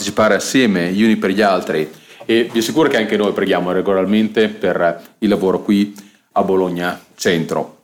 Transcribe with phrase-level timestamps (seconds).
[0.00, 1.90] partecipare assieme gli uni per gli altri
[2.24, 5.94] e vi assicuro che anche noi preghiamo regolarmente per il lavoro qui
[6.32, 7.78] a Bologna Centro.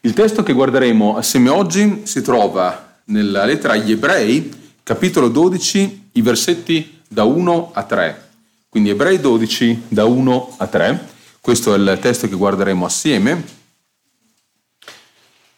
[0.00, 4.50] Il testo che guarderemo assieme oggi si trova nella lettera agli Ebrei,
[4.82, 8.28] capitolo 12, i versetti da 1 a 3.
[8.68, 11.06] Quindi Ebrei 12 da 1 a 3.
[11.40, 13.56] Questo è il testo che guarderemo assieme.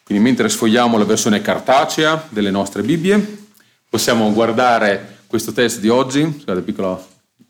[0.04, 3.38] Quindi mentre sfogliamo la versione cartacea delle nostre Bibbie,
[3.88, 7.00] possiamo guardare questo testo di oggi, scusate, piccola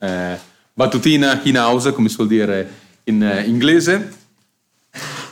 [0.01, 0.39] eh,
[0.75, 2.71] battutina in house, come si suol dire
[3.05, 4.17] in eh, inglese.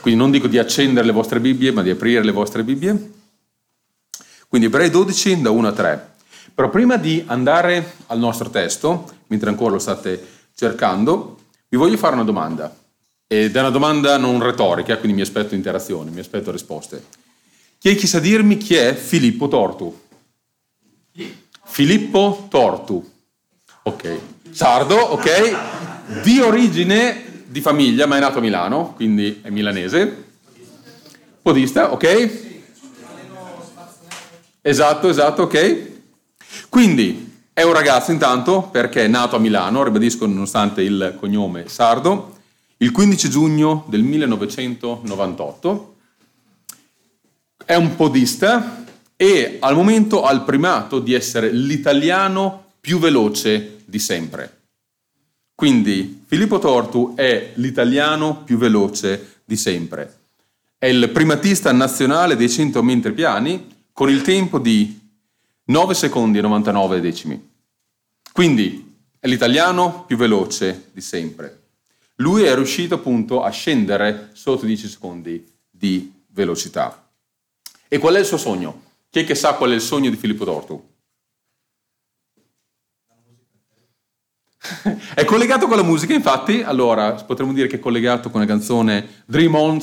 [0.01, 3.11] Quindi non dico di accendere le vostre Bibbie, ma di aprire le vostre Bibbie.
[4.47, 6.13] Quindi Ebrei 12 da 1 a 3.
[6.55, 10.19] Però prima di andare al nostro testo, mentre ancora lo state
[10.55, 11.37] cercando,
[11.67, 12.75] vi voglio fare una domanda.
[13.27, 17.05] Ed è una domanda non retorica, quindi mi aspetto interazioni, mi aspetto risposte.
[17.77, 20.07] Chi è chi sa dirmi chi è Filippo Tortu?
[21.69, 23.07] Filippo Tortu.
[23.83, 24.19] Ok.
[24.51, 26.21] Sardo, ok.
[26.23, 30.25] Di origine di famiglia, ma è nato a Milano, quindi è milanese.
[31.41, 32.47] Podista, ok.
[34.61, 35.87] Esatto, esatto, ok.
[36.67, 42.37] Quindi è un ragazzo intanto perché è nato a Milano, ribadisco nonostante il cognome sardo,
[42.77, 45.95] il 15 giugno del 1998.
[47.63, 48.83] È un podista
[49.21, 54.61] e al momento ha il primato di essere l'italiano più veloce di sempre.
[55.53, 60.19] Quindi Filippo Tortu è l'italiano più veloce di sempre.
[60.77, 64.97] È il primatista nazionale dei 100 metri piani con il tempo di
[65.65, 67.49] 9 secondi e 99 decimi.
[68.31, 71.63] Quindi è l'italiano più veloce di sempre.
[72.15, 77.05] Lui è riuscito appunto a scendere sotto i 10 secondi di velocità.
[77.85, 78.87] E qual è il suo sogno?
[79.11, 80.87] Chi è che sa qual è il sogno di Filippo Tortu?
[85.15, 89.23] è collegato con la musica, infatti, allora potremmo dire che è collegato con la canzone
[89.25, 89.79] Dream On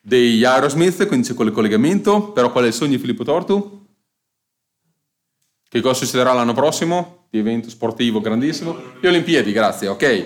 [0.00, 3.86] degli Aerosmith, quindi c'è quel collegamento, però qual è il sogno di Filippo Tortu?
[5.68, 7.26] Che cosa succederà l'anno prossimo?
[7.30, 8.76] Di evento sportivo grandissimo?
[9.00, 10.24] Le Olimpiadi, grazie, ok.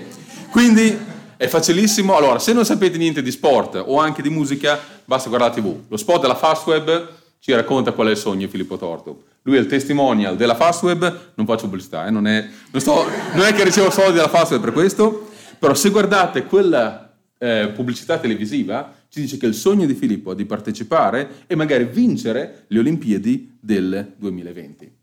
[0.50, 0.98] Quindi
[1.36, 2.16] è facilissimo.
[2.16, 5.80] Allora, se non sapete niente di sport o anche di musica, basta guardare la TV.
[5.88, 9.22] Lo spot della Fastweb ci racconta qual è il sogno di Filippo Tortu.
[9.42, 12.10] Lui è il testimonial della Fastweb, non faccio pubblicità, eh?
[12.10, 15.28] non, è, non, sto, non, è, che ricevo soldi dalla Fastweb per questo,
[15.58, 20.34] però se guardate quella eh, pubblicità televisiva, ci dice che il sogno di Filippo è
[20.34, 24.96] di partecipare e magari vincere le Olimpiadi del 2020.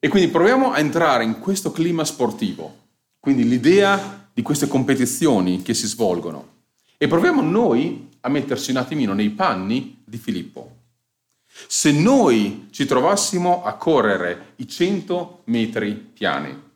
[0.00, 2.76] E quindi proviamo a entrare in questo clima sportivo,
[3.18, 6.56] quindi l'idea di queste competizioni che si svolgono,
[6.98, 10.76] e proviamo noi a metterci un attimino nei panni di Filippo.
[11.66, 16.66] Se noi ci trovassimo a correre i 100 metri piani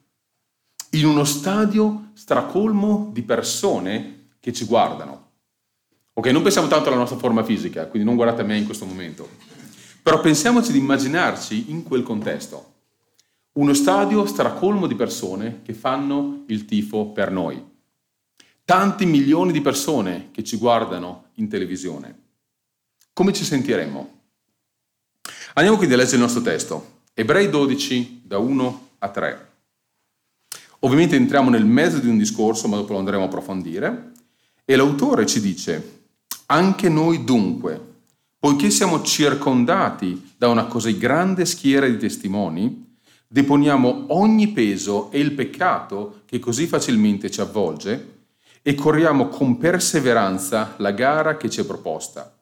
[0.90, 5.30] in uno stadio stracolmo di persone che ci guardano,
[6.12, 9.28] ok, non pensiamo tanto alla nostra forma fisica, quindi non guardate me in questo momento,
[10.02, 12.70] però pensiamoci di immaginarci in quel contesto.
[13.52, 17.62] Uno stadio stracolmo di persone che fanno il tifo per noi.
[18.64, 22.20] Tanti milioni di persone che ci guardano in televisione.
[23.12, 24.21] Come ci sentiremmo?
[25.54, 27.00] Andiamo quindi a leggere il nostro testo.
[27.12, 29.50] Ebrei 12, da 1 a 3.
[30.80, 34.12] Ovviamente entriamo nel mezzo di un discorso, ma dopo lo andremo a approfondire.
[34.64, 36.06] E l'autore ci dice,
[36.46, 37.78] anche noi dunque,
[38.38, 42.96] poiché siamo circondati da una così grande schiera di testimoni,
[43.28, 48.20] deponiamo ogni peso e il peccato che così facilmente ci avvolge
[48.62, 52.34] e corriamo con perseveranza la gara che ci è proposta,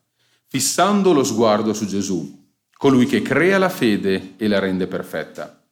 [0.47, 2.39] fissando lo sguardo su Gesù
[2.81, 5.63] colui che crea la fede e la rende perfetta.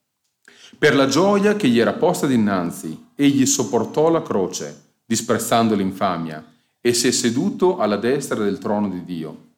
[0.76, 6.44] Per la gioia che gli era posta dinanzi, egli sopportò la croce, disprezzando l'infamia,
[6.78, 9.52] e si è seduto alla destra del trono di Dio.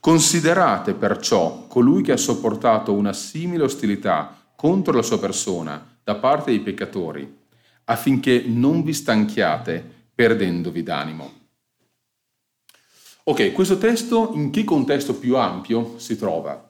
[0.00, 6.50] Considerate perciò colui che ha sopportato una simile ostilità contro la sua persona da parte
[6.50, 7.40] dei peccatori,
[7.84, 9.84] affinché non vi stanchiate
[10.14, 11.32] perdendovi d'animo.
[13.24, 16.68] Ok, questo testo in che contesto più ampio si trova?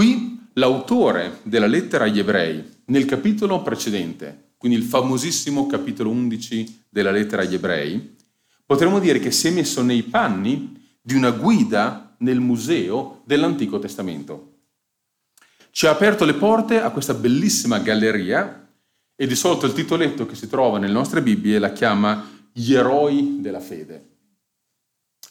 [0.00, 7.10] Qui l'autore della lettera agli ebrei, nel capitolo precedente, quindi il famosissimo capitolo 11 della
[7.10, 8.16] lettera agli ebrei,
[8.64, 14.60] potremmo dire che si è messo nei panni di una guida nel museo dell'Antico Testamento.
[15.70, 18.70] Ci ha aperto le porte a questa bellissima galleria
[19.14, 23.36] e di solito il titoletto che si trova nelle nostre Bibbie la chiama Gli eroi
[23.40, 24.08] della fede.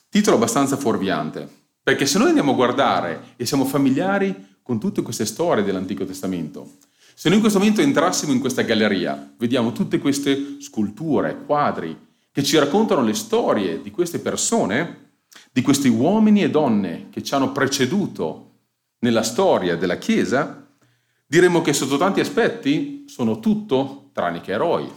[0.10, 5.26] Titolo abbastanza fuorviante, perché se noi andiamo a guardare e siamo familiari con tutte queste
[5.26, 6.74] storie dell'Antico Testamento.
[7.16, 11.98] Se noi in questo momento entrassimo in questa galleria, vediamo tutte queste sculture, quadri,
[12.32, 15.14] che ci raccontano le storie di queste persone,
[15.52, 18.58] di questi uomini e donne che ci hanno preceduto
[19.00, 20.68] nella storia della Chiesa,
[21.26, 24.88] diremmo che sotto tanti aspetti sono tutto tranne che eroi.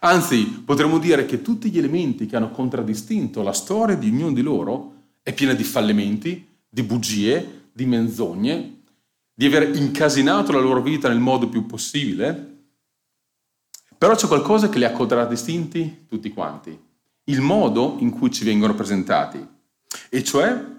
[0.00, 4.40] Anzi, potremmo dire che tutti gli elementi che hanno contraddistinto la storia di ognuno di
[4.40, 8.82] loro è piena di fallimenti, di bugie, di menzogne,
[9.34, 12.58] di aver incasinato la loro vita nel modo più possibile.
[13.96, 16.78] Però c'è qualcosa che li ha contraddistinti tutti quanti,
[17.24, 19.46] il modo in cui ci vengono presentati,
[20.08, 20.78] e cioè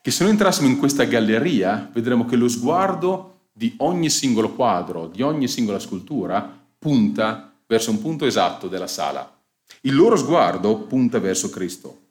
[0.00, 5.08] che se noi entrassimo in questa galleria vedremo che lo sguardo di ogni singolo quadro,
[5.08, 9.28] di ogni singola scultura, punta verso un punto esatto della sala.
[9.80, 12.02] Il loro sguardo punta verso Cristo.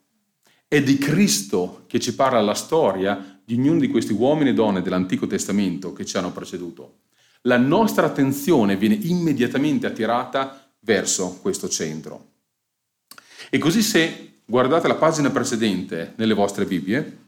[0.68, 4.82] È di Cristo che ci parla la storia di ognuno di questi uomini e donne
[4.82, 7.02] dell'Antico Testamento che ci hanno preceduto.
[7.42, 12.32] La nostra attenzione viene immediatamente attirata verso questo centro.
[13.48, 17.18] E così se guardate la pagina precedente nelle vostre Bibbie,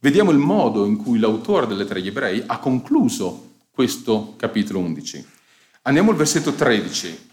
[0.00, 5.26] vediamo il modo in cui l'autore delle tre ebrei ha concluso questo capitolo 11.
[5.82, 7.30] Andiamo al versetto 13.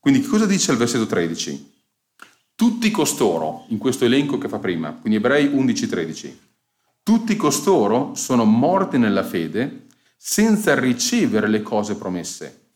[0.00, 1.74] Quindi cosa dice il versetto 13?
[2.56, 6.32] Tutti costoro, in questo elenco che fa prima, quindi ebrei 11-13,
[7.06, 9.86] tutti costoro sono morti nella fede
[10.16, 12.72] senza ricevere le cose promesse,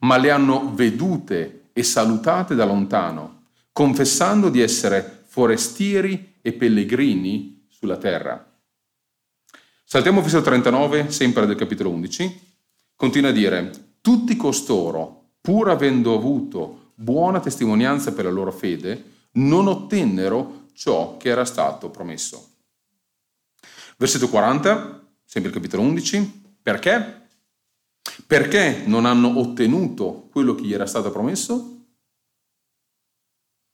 [0.00, 7.96] ma le hanno vedute e salutate da lontano, confessando di essere forestieri e pellegrini sulla
[7.96, 8.52] terra.
[9.82, 12.56] Saltiamo al versetto 39, sempre del capitolo 11.
[12.94, 13.70] Continua a dire,
[14.02, 21.30] tutti costoro, pur avendo avuto buona testimonianza per la loro fede, non ottennero ciò che
[21.30, 22.48] era stato promesso.
[23.96, 27.22] Versetto 40, sempre il capitolo 11, perché?
[28.26, 31.70] Perché non hanno ottenuto quello che gli era stato promesso?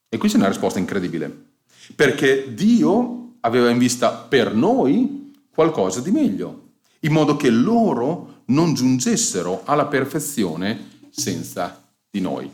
[0.09, 1.49] E qui c'è una risposta incredibile.
[1.95, 8.75] Perché Dio aveva in vista per noi qualcosa di meglio, in modo che loro non
[8.75, 12.51] giungessero alla perfezione senza di noi.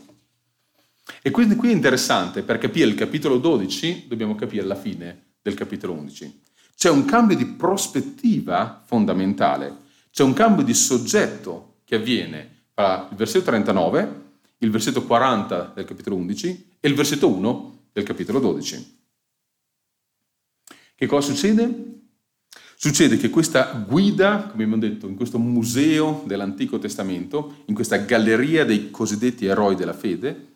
[1.21, 5.53] E quindi qui è interessante, per capire il capitolo 12 dobbiamo capire la fine del
[5.53, 6.41] capitolo 11.
[6.77, 9.77] C'è un cambio di prospettiva fondamentale,
[10.11, 14.21] c'è un cambio di soggetto che avviene tra il versetto 39,
[14.59, 18.99] il versetto 40 del capitolo 11 e il versetto 1 del capitolo 12.
[20.93, 22.01] Che cosa succede?
[22.75, 28.65] Succede che questa guida, come abbiamo detto, in questo museo dell'Antico Testamento, in questa galleria
[28.65, 30.53] dei cosiddetti eroi della fede,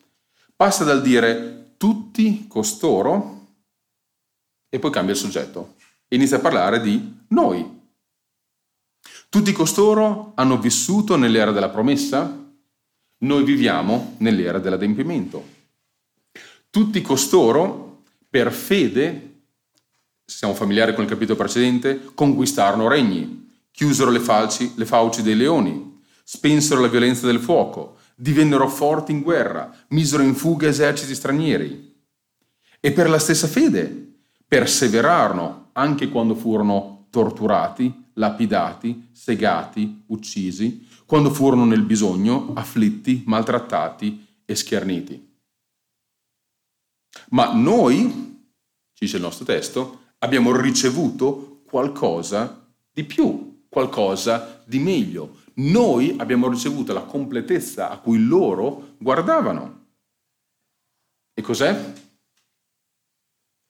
[0.56, 3.48] passa dal dire tutti costoro
[4.70, 5.80] e poi cambia il soggetto.
[6.14, 7.80] Inizia a parlare di noi.
[9.30, 12.38] Tutti costoro hanno vissuto nell'era della promessa,
[13.20, 15.60] noi viviamo nell'era dell'adempimento.
[16.70, 19.44] Tutti costoro, per fede,
[20.26, 26.02] siamo familiari con il capitolo precedente, conquistarono regni, chiusero le, falci, le fauci dei leoni,
[26.26, 32.04] spensero la violenza del fuoco, divennero forti in guerra, misero in fuga eserciti stranieri.
[32.82, 34.16] E per la stessa fede
[34.46, 44.56] perseverarono anche quando furono torturati, lapidati, segati, uccisi, quando furono nel bisogno, afflitti, maltrattati e
[44.56, 45.30] scherniti.
[47.30, 48.50] Ma noi,
[48.98, 55.40] dice il nostro testo, abbiamo ricevuto qualcosa di più, qualcosa di meglio.
[55.56, 59.86] Noi abbiamo ricevuto la completezza a cui loro guardavano.
[61.34, 61.94] E cos'è?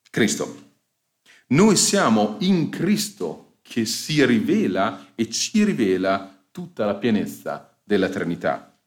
[0.09, 0.60] Cristo.
[1.51, 8.77] Noi siamo in Cristo che si rivela e ci rivela tutta la pienezza della Trinità.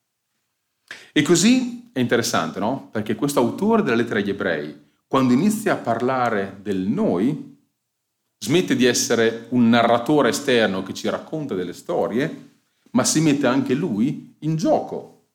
[1.12, 2.88] E così è interessante, no?
[2.90, 7.58] Perché questo autore della lettera agli ebrei, quando inizia a parlare del noi,
[8.38, 12.52] smette di essere un narratore esterno che ci racconta delle storie,
[12.92, 15.26] ma si mette anche lui in gioco.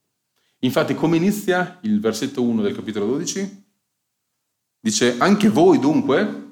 [0.60, 3.64] Infatti, come inizia il versetto 1 del capitolo 12?
[4.80, 6.48] Dice, anche voi dunque?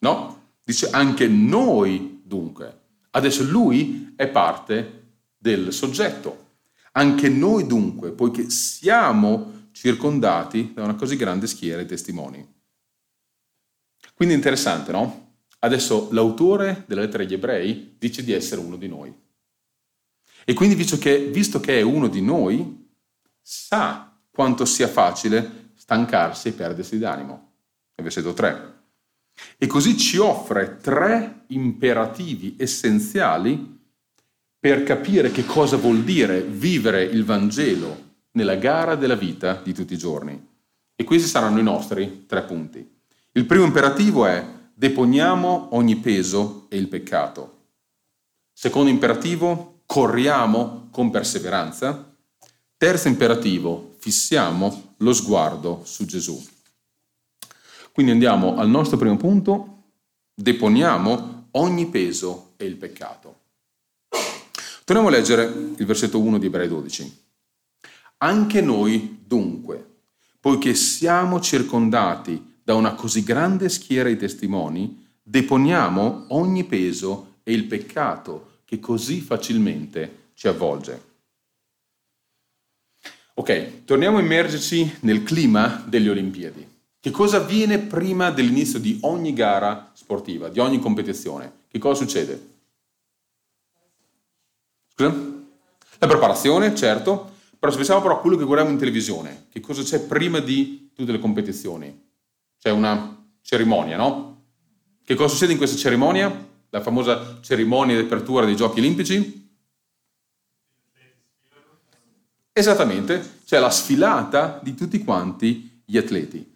[0.00, 2.78] No, dice anche noi dunque.
[3.10, 4.98] Adesso lui è parte
[5.36, 6.48] del soggetto.
[6.92, 12.46] Anche noi dunque, poiché siamo circondati da una così grande schiera di testimoni.
[14.14, 15.28] Quindi interessante, no?
[15.60, 19.14] Adesso l'autore della lettera agli ebrei dice di essere uno di noi.
[20.44, 22.88] E quindi visto che, visto che è uno di noi,
[23.40, 27.52] sa quanto sia facile stancarsi e perdersi d'animo.
[27.94, 28.79] È versetto 3.
[29.58, 33.78] E così ci offre tre imperativi essenziali
[34.58, 39.94] per capire che cosa vuol dire vivere il Vangelo nella gara della vita di tutti
[39.94, 40.48] i giorni.
[40.94, 42.86] E questi saranno i nostri tre punti.
[43.32, 44.44] Il primo imperativo è
[44.74, 47.58] deponiamo ogni peso e il peccato.
[48.52, 52.14] Secondo imperativo, corriamo con perseveranza.
[52.76, 56.42] Terzo imperativo, fissiamo lo sguardo su Gesù.
[57.92, 59.82] Quindi andiamo al nostro primo punto,
[60.34, 63.38] deponiamo ogni peso e il peccato.
[64.84, 65.44] Torniamo a leggere
[65.76, 67.24] il versetto 1 di Ebrei 12.
[68.18, 69.86] Anche noi, dunque,
[70.40, 77.64] poiché siamo circondati da una così grande schiera di testimoni, deponiamo ogni peso e il
[77.64, 81.08] peccato che così facilmente ci avvolge.
[83.34, 86.69] Ok, torniamo a immergerci nel clima delle Olimpiadi.
[87.00, 91.60] Che cosa avviene prima dell'inizio di ogni gara sportiva, di ogni competizione?
[91.68, 92.48] Che cosa succede?
[94.88, 95.08] Scusa?
[95.98, 99.82] La preparazione, certo, però se pensiamo però a quello che guardiamo in televisione, che cosa
[99.82, 102.08] c'è prima di tutte le competizioni?
[102.58, 104.42] C'è una cerimonia, no?
[105.02, 106.48] Che cosa succede in questa cerimonia?
[106.68, 109.48] La famosa cerimonia di apertura dei giochi olimpici?
[112.52, 116.49] Esattamente, c'è la sfilata di tutti quanti gli atleti.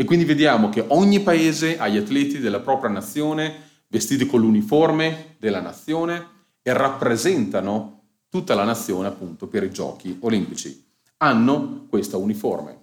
[0.00, 5.34] E quindi vediamo che ogni paese ha gli atleti della propria nazione vestiti con l'uniforme
[5.40, 6.24] della nazione
[6.62, 10.86] e rappresentano tutta la nazione appunto per i giochi olimpici.
[11.16, 12.78] Hanno questa uniforme.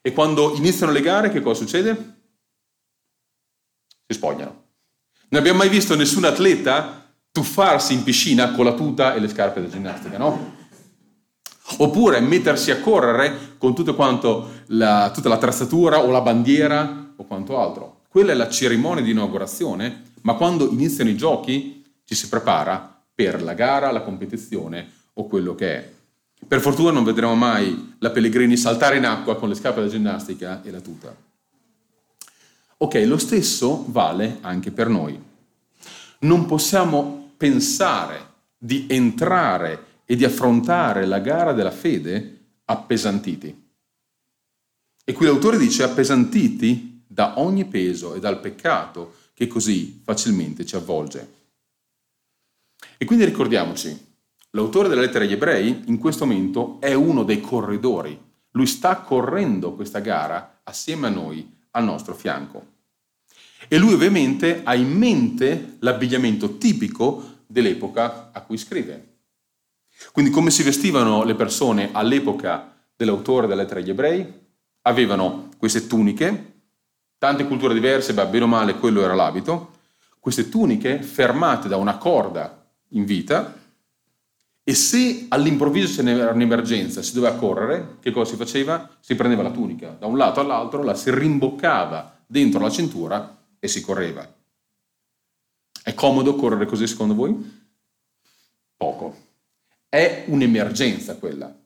[0.00, 1.96] E quando iniziano le gare che cosa succede?
[4.06, 4.62] Si spogliano.
[5.30, 9.60] Non abbiamo mai visto nessun atleta tuffarsi in piscina con la tuta e le scarpe
[9.60, 10.62] da ginnastica, no?
[11.78, 17.58] Oppure mettersi a correre con tutto quanto la, tutta l'attrezzatura o la bandiera o quanto
[17.58, 18.00] altro.
[18.08, 23.42] Quella è la cerimonia di inaugurazione, ma quando iniziano i giochi ci si prepara per
[23.42, 25.90] la gara, la competizione o quello che è.
[26.46, 30.62] Per fortuna non vedremo mai la Pellegrini saltare in acqua con le scarpe da ginnastica
[30.62, 31.16] e la tuta.
[32.76, 35.18] Ok, lo stesso vale anche per noi.
[36.18, 38.26] Non possiamo pensare
[38.58, 42.33] di entrare e di affrontare la gara della fede
[42.64, 43.62] appesantiti.
[45.04, 50.76] E qui l'autore dice appesantiti da ogni peso e dal peccato che così facilmente ci
[50.76, 51.32] avvolge.
[52.96, 53.96] E quindi ricordiamoci,
[54.50, 58.18] l'autore della lettera agli ebrei in questo momento è uno dei corridori.
[58.52, 62.72] Lui sta correndo questa gara assieme a noi, al nostro fianco.
[63.68, 69.13] E lui ovviamente ha in mente l'abbigliamento tipico dell'epoca a cui scrive.
[70.12, 74.42] Quindi come si vestivano le persone all'epoca dell'autore della lettera agli ebrei?
[74.82, 76.52] Avevano queste tuniche,
[77.18, 79.72] tante culture diverse, beh, bene o male quello era l'abito,
[80.20, 83.54] queste tuniche fermate da una corda in vita
[84.66, 88.88] e se all'improvviso ce n'era un'emergenza, si doveva correre, che cosa si faceva?
[89.00, 93.68] Si prendeva la tunica da un lato all'altro, la si rimboccava dentro la cintura e
[93.68, 94.26] si correva.
[95.82, 97.62] È comodo correre così secondo voi?
[98.74, 99.23] Poco.
[99.94, 101.56] È un'emergenza quella.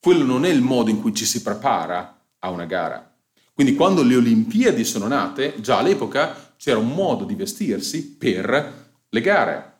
[0.00, 3.14] Quello non è il modo in cui ci si prepara a una gara.
[3.52, 9.20] Quindi quando le Olimpiadi sono nate, già all'epoca c'era un modo di vestirsi per le
[9.20, 9.76] gare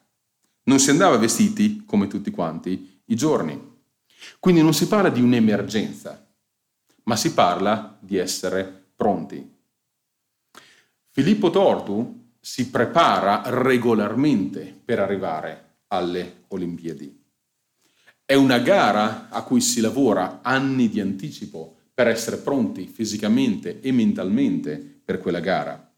[0.64, 3.58] non si andava vestiti come tutti quanti i giorni.
[4.38, 6.30] Quindi non si parla di un'emergenza,
[7.04, 9.56] ma si parla di essere pronti.
[11.08, 17.17] Filippo Tortu si prepara regolarmente per arrivare alle Olimpiadi.
[18.28, 23.90] È una gara a cui si lavora anni di anticipo per essere pronti fisicamente e
[23.90, 25.90] mentalmente per quella gara.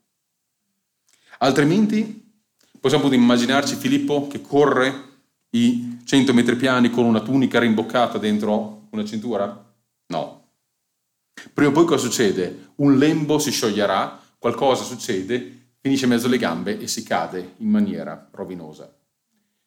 [1.39, 2.21] Altrimenti
[2.81, 5.09] Possiamo immaginarci Filippo che corre
[5.51, 9.71] i 100 metri piani con una tunica rimboccata dentro una cintura?
[10.07, 10.49] No.
[11.53, 12.71] Prima o poi cosa succede?
[12.77, 17.69] Un lembo si scioglierà, qualcosa succede, finisce in mezzo alle gambe e si cade in
[17.69, 18.91] maniera rovinosa.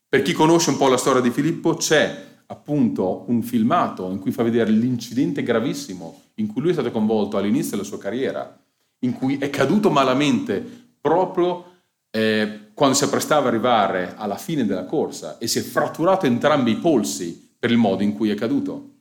[0.10, 4.32] Per chi conosce un po' la storia di Filippo, c'è appunto un filmato in cui
[4.32, 8.58] fa vedere l'incidente gravissimo in cui lui è stato coinvolto all'inizio della sua carriera,
[9.00, 10.64] in cui è caduto malamente
[11.00, 11.72] proprio
[12.10, 16.72] eh, quando si apprestava ad arrivare alla fine della corsa e si è fratturato entrambi
[16.72, 18.92] i polsi per il modo in cui è caduto.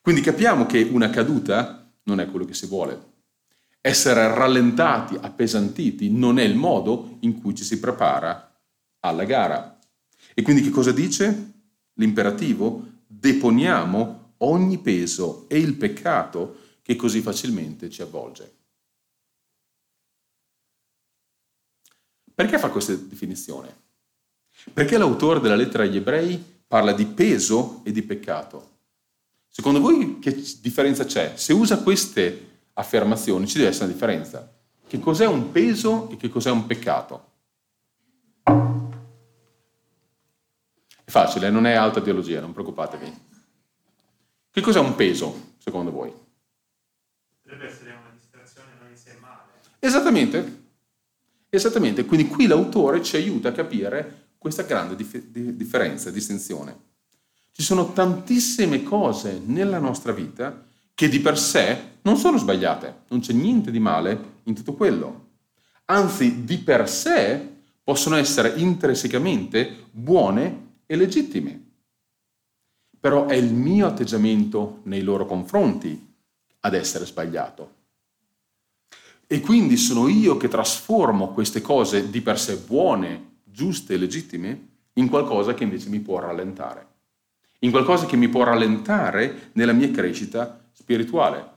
[0.00, 3.14] Quindi capiamo che una caduta non è quello che si vuole.
[3.80, 8.52] Essere rallentati, appesantiti, non è il modo in cui ci si prepara
[9.00, 9.78] alla gara.
[10.34, 11.54] E quindi che cosa dice?
[11.98, 12.84] L'imperativo?
[13.06, 18.54] Deponiamo ogni peso e il peccato che così facilmente ci avvolge.
[22.34, 23.84] Perché fa questa definizione?
[24.72, 28.74] Perché l'autore della lettera agli ebrei parla di peso e di peccato?
[29.48, 31.32] Secondo voi che differenza c'è?
[31.36, 34.54] Se usa queste affermazioni ci deve essere una differenza.
[34.86, 37.32] Che cos'è un peso e che cos'è un peccato?
[41.16, 43.10] Facile, non è alta teologia, non preoccupatevi.
[44.50, 46.12] Che cos'è un peso, secondo voi?
[47.40, 49.52] Potrebbe essere una distrazione non in sé male.
[49.78, 50.64] Esattamente.
[51.48, 52.04] Esattamente.
[52.04, 55.16] Quindi qui l'autore ci aiuta a capire questa grande dif-
[55.54, 56.84] differenza, distinzione.
[57.50, 63.20] Ci sono tantissime cose nella nostra vita che di per sé non sono sbagliate, non
[63.20, 65.28] c'è niente di male in tutto quello.
[65.86, 71.64] Anzi, di per sé possono essere intrinsecamente buone e legittime.
[72.98, 76.14] Però è il mio atteggiamento nei loro confronti
[76.60, 77.74] ad essere sbagliato.
[79.26, 84.68] E quindi sono io che trasformo queste cose di per sé buone, giuste e legittime
[84.94, 86.86] in qualcosa che invece mi può rallentare.
[87.60, 91.54] In qualcosa che mi può rallentare nella mia crescita spirituale.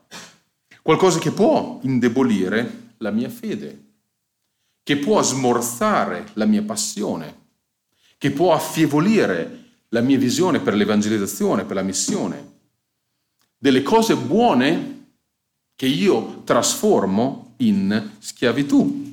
[0.82, 3.84] Qualcosa che può indebolire la mia fede,
[4.82, 7.49] che può smorzare la mia passione,
[8.20, 12.58] che può affievolire la mia visione per l'evangelizzazione, per la missione.
[13.58, 14.98] Delle cose buone
[15.76, 19.08] che io trasformo in schiavitù.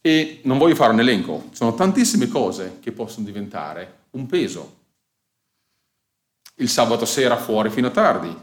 [0.00, 4.78] E non voglio fare un elenco, sono tantissime cose che possono diventare un peso.
[6.54, 8.34] Il sabato sera fuori fino a tardi,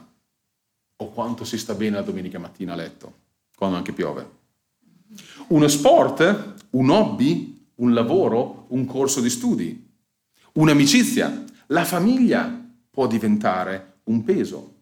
[0.97, 3.13] o quanto si sta bene la domenica mattina a letto,
[3.55, 4.41] quando anche piove.
[5.47, 7.52] Uno sport, un hobby,
[7.83, 9.91] un lavoro, un corso di studi,
[10.53, 14.75] un'amicizia, la famiglia può diventare un peso.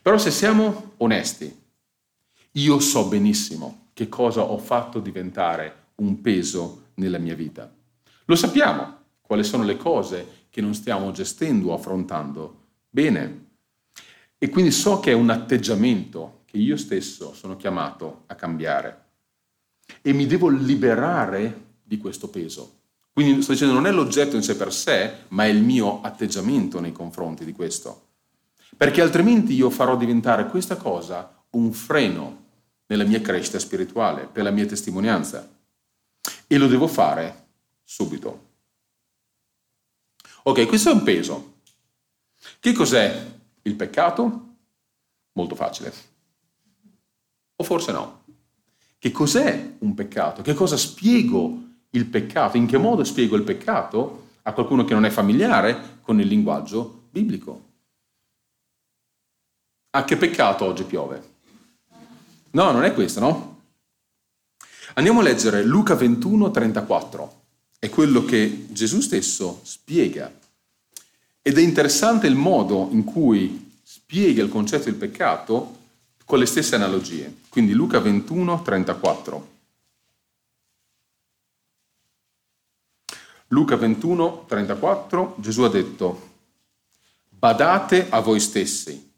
[0.00, 1.54] Però se siamo onesti,
[2.52, 7.70] io so benissimo che cosa ho fatto diventare un peso nella mia vita.
[8.24, 12.56] Lo sappiamo quali sono le cose che non stiamo gestendo o affrontando
[12.88, 13.48] bene.
[14.38, 18.99] E quindi so che è un atteggiamento che io stesso sono chiamato a cambiare
[20.02, 22.78] e mi devo liberare di questo peso.
[23.12, 26.80] Quindi sto dicendo non è l'oggetto in sé per sé, ma è il mio atteggiamento
[26.80, 28.08] nei confronti di questo.
[28.76, 32.44] Perché altrimenti io farò diventare questa cosa un freno
[32.86, 35.48] nella mia crescita spirituale, per la mia testimonianza.
[36.46, 37.48] E lo devo fare
[37.84, 38.48] subito.
[40.44, 41.54] Ok, questo è un peso.
[42.58, 43.30] Che cos'è
[43.62, 44.54] il peccato?
[45.32, 45.92] Molto facile.
[47.56, 48.19] O forse no.
[49.00, 50.42] Che cos'è un peccato?
[50.42, 52.58] Che cosa spiego il peccato?
[52.58, 57.04] In che modo spiego il peccato a qualcuno che non è familiare con il linguaggio
[57.08, 57.68] biblico?
[59.92, 61.28] A che peccato oggi piove?
[62.50, 63.62] No, non è questo, no?
[64.92, 67.42] Andiamo a leggere Luca 21, 34.
[67.78, 70.30] È quello che Gesù stesso spiega.
[71.40, 75.78] Ed è interessante il modo in cui spiega il concetto del peccato
[76.30, 77.40] con le stesse analogie.
[77.48, 79.48] Quindi Luca 21, 34.
[83.48, 86.28] Luca 21, 34, Gesù ha detto,
[87.28, 89.12] badate a voi stessi,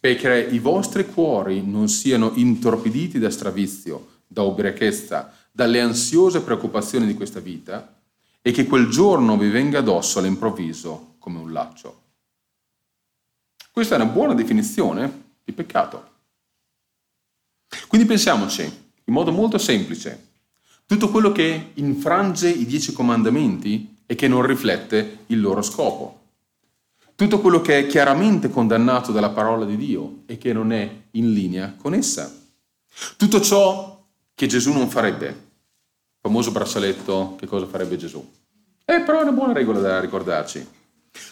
[0.00, 7.12] perché i vostri cuori non siano intorpiditi da stravizio, da ubriachezza, dalle ansiose preoccupazioni di
[7.12, 8.00] questa vita,
[8.40, 12.04] e che quel giorno vi venga addosso all'improvviso come un laccio.
[13.70, 16.14] Questa è una buona definizione di peccato.
[17.88, 20.26] Quindi pensiamoci, in modo molto semplice,
[20.86, 26.20] tutto quello che infrange i dieci comandamenti e che non riflette il loro scopo.
[27.16, 31.32] Tutto quello che è chiaramente condannato dalla parola di Dio e che non è in
[31.32, 32.32] linea con essa.
[33.16, 35.26] Tutto ciò che Gesù non farebbe.
[35.26, 38.24] Il famoso braccialetto, che cosa farebbe Gesù?
[38.84, 40.64] Eh, però è una buona regola da ricordarci.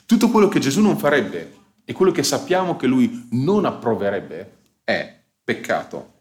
[0.07, 5.20] Tutto quello che Gesù non farebbe e quello che sappiamo che lui non approverebbe è
[5.44, 6.13] peccato.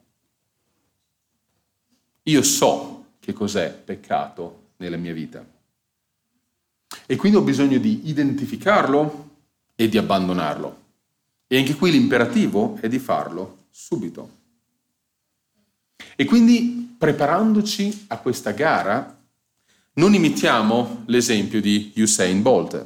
[2.23, 5.45] Io so che cos'è peccato nella mia vita.
[7.05, 9.29] E quindi ho bisogno di identificarlo
[9.75, 10.81] e di abbandonarlo.
[11.47, 14.41] E anche qui l'imperativo è di farlo subito.
[16.15, 19.19] E quindi preparandoci a questa gara,
[19.93, 22.85] non imitiamo l'esempio di Usain Bolt,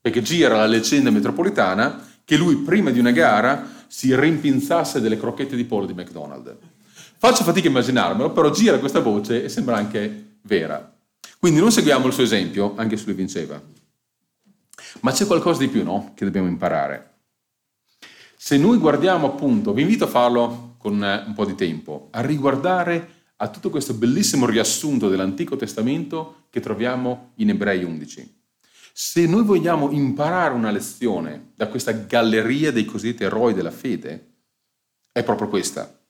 [0.00, 5.54] perché gira la leggenda metropolitana che lui prima di una gara si rimpinzasse delle crocchette
[5.54, 6.54] di pollo di McDonald's.
[7.24, 10.92] Faccio fatica a immaginarmelo, però gira questa voce e sembra anche vera.
[11.38, 13.62] Quindi non seguiamo il suo esempio, anche se lui vinceva.
[15.02, 16.14] Ma c'è qualcosa di più, no?
[16.16, 17.18] Che dobbiamo imparare.
[18.36, 22.22] Se noi guardiamo appunto, vi invito a farlo con eh, un po' di tempo, a
[22.22, 28.42] riguardare a tutto questo bellissimo riassunto dell'Antico Testamento che troviamo in Ebrei 11.
[28.92, 34.30] Se noi vogliamo imparare una lezione da questa galleria dei cosiddetti eroi della fede,
[35.12, 36.00] è proprio questa.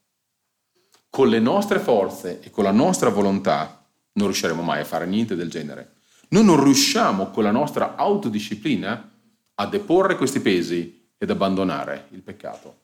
[1.12, 5.36] Con le nostre forze e con la nostra volontà non riusciremo mai a fare niente
[5.36, 5.96] del genere.
[6.30, 9.12] Noi non riusciamo con la nostra autodisciplina
[9.56, 12.76] a deporre questi pesi ed abbandonare il peccato.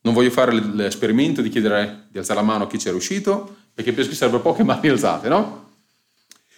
[0.00, 3.56] Non voglio fare l'esperimento di chiedere di alzare la mano a chi ci è riuscito,
[3.72, 5.74] perché penso che serve poche mani alzate, no?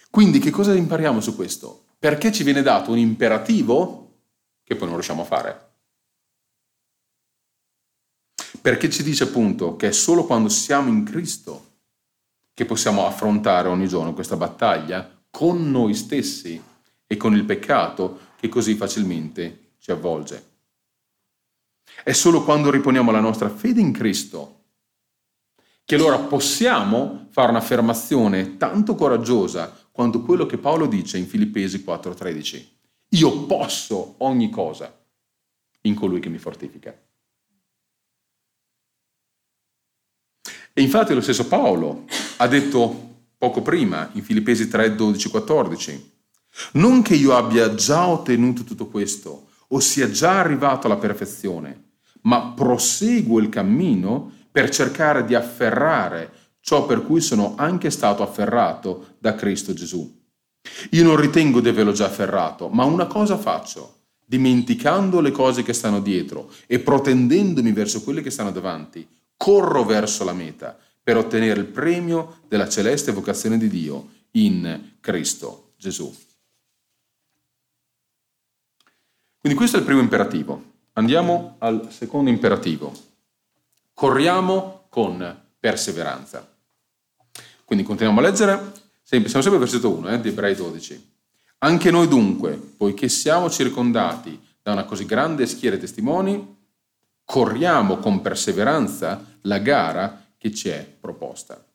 [0.09, 1.83] Quindi che cosa impariamo su questo?
[1.99, 4.21] Perché ci viene dato un imperativo
[4.63, 5.70] che poi non riusciamo a fare.
[8.61, 11.69] Perché ci dice appunto che è solo quando siamo in Cristo
[12.53, 16.61] che possiamo affrontare ogni giorno questa battaglia con noi stessi
[17.07, 20.49] e con il peccato che così facilmente ci avvolge.
[22.03, 24.59] È solo quando riponiamo la nostra fede in Cristo
[25.83, 32.65] che allora possiamo fare un'affermazione tanto coraggiosa quanto quello che Paolo dice in Filippesi 4:13.
[33.09, 34.95] Io posso ogni cosa
[35.81, 36.95] in colui che mi fortifica.
[40.73, 42.05] E infatti lo stesso Paolo
[42.37, 46.11] ha detto poco prima in Filippesi 3, 12, 14,
[46.73, 52.53] non che io abbia già ottenuto tutto questo o sia già arrivato alla perfezione, ma
[52.55, 59.33] proseguo il cammino per cercare di afferrare ciò per cui sono anche stato afferrato da
[59.35, 60.19] Cristo Gesù.
[60.91, 65.73] Io non ritengo di averlo già afferrato, ma una cosa faccio, dimenticando le cose che
[65.73, 69.07] stanno dietro e protendendomi verso quelle che stanno davanti,
[69.41, 75.71] corro verso la meta per ottenere il premio della celeste vocazione di Dio in Cristo
[75.77, 76.15] Gesù.
[79.39, 80.63] Quindi questo è il primo imperativo.
[80.93, 82.93] Andiamo al secondo imperativo.
[83.95, 86.47] Corriamo con perseveranza.
[87.65, 91.13] Quindi continuiamo a leggere, siamo sempre al versetto 1 eh, di Ebrei 12.
[91.59, 96.59] Anche noi dunque, poiché siamo circondati da una così grande schiera di testimoni,
[97.31, 101.65] corriamo con perseveranza la gara che ci è proposta.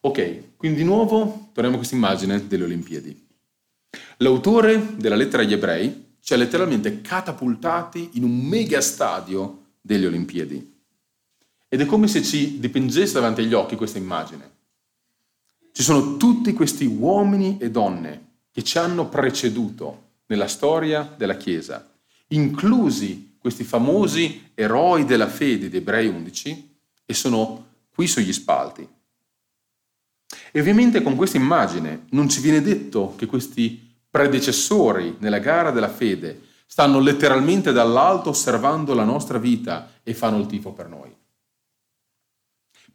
[0.00, 3.26] Ok, quindi di nuovo torniamo a questa immagine delle Olimpiadi.
[4.18, 10.82] L'autore della lettera agli ebrei ci ha letteralmente catapultati in un mega stadio delle Olimpiadi.
[11.68, 14.50] Ed è come se ci dipingesse davanti agli occhi questa immagine.
[15.72, 21.89] Ci sono tutti questi uomini e donne che ci hanno preceduto nella storia della Chiesa,
[22.30, 28.88] inclusi questi famosi eroi della fede di Ebrei 11, e sono qui sugli spalti.
[30.52, 35.88] E ovviamente con questa immagine non ci viene detto che questi predecessori nella gara della
[35.88, 41.12] fede stanno letteralmente dall'alto osservando la nostra vita e fanno il tifo per noi.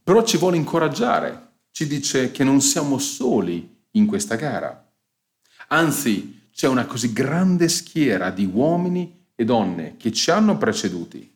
[0.01, 4.89] Però ci vuole incoraggiare, ci dice che non siamo soli in questa gara.
[5.69, 11.31] Anzi, c'è una così grande schiera di uomini e donne che ci hanno preceduti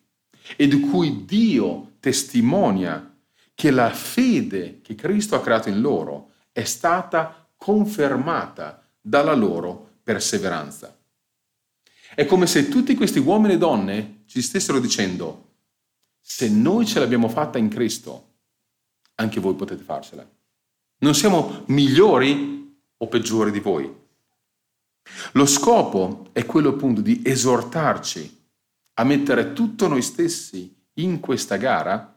[0.55, 3.15] e di cui Dio testimonia
[3.53, 10.97] che la fede che Cristo ha creato in loro è stata confermata dalla loro perseveranza.
[12.15, 15.47] È come se tutti questi uomini e donne ci stessero dicendo,
[16.19, 18.27] se noi ce l'abbiamo fatta in Cristo,
[19.15, 20.27] anche voi potete farcela.
[20.99, 23.93] Non siamo migliori o peggiori di voi.
[25.33, 28.37] Lo scopo è quello appunto di esortarci
[28.95, 32.15] a mettere tutto noi stessi in questa gara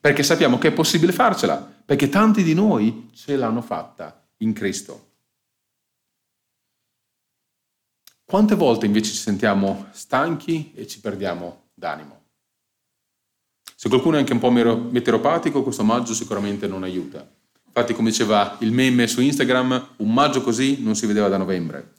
[0.00, 5.04] perché sappiamo che è possibile farcela, perché tanti di noi ce l'hanno fatta in Cristo.
[8.24, 12.22] Quante volte invece ci sentiamo stanchi e ci perdiamo d'animo?
[13.74, 17.28] Se qualcuno è anche un po' meteoropatico, questo maggio sicuramente non aiuta.
[17.66, 21.94] Infatti, come diceva il meme su Instagram, un maggio così non si vedeva da novembre.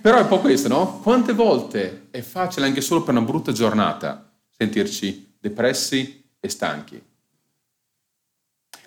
[0.00, 1.00] Però è un po' questo, no?
[1.00, 7.02] Quante volte è facile anche solo per una brutta giornata sentirci depressi e stanchi?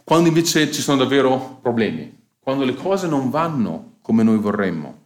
[0.03, 5.01] Quando invece ci sono davvero problemi, quando le cose non vanno come noi vorremmo,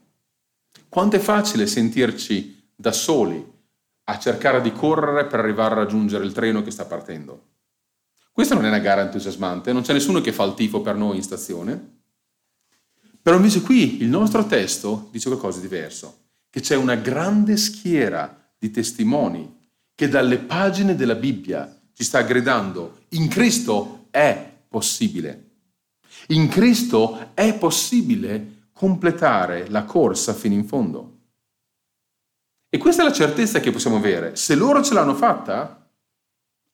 [0.87, 3.55] quanto è facile sentirci da soli
[4.05, 7.43] a cercare di correre per arrivare a raggiungere il treno che sta partendo.
[8.31, 11.17] Questa non è una gara entusiasmante, non c'è nessuno che fa il tifo per noi
[11.17, 11.96] in stazione.
[13.27, 18.53] Però invece qui il nostro testo dice qualcosa di diverso, che c'è una grande schiera
[18.57, 25.49] di testimoni che dalle pagine della Bibbia ci sta gridando, in Cristo è possibile.
[26.27, 31.17] In Cristo è possibile completare la corsa fino in fondo.
[32.69, 34.37] E questa è la certezza che possiamo avere.
[34.37, 35.85] Se loro ce l'hanno fatta,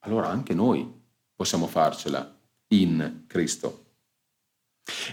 [0.02, 0.88] allora anche noi
[1.34, 2.32] possiamo farcela
[2.68, 3.86] in Cristo.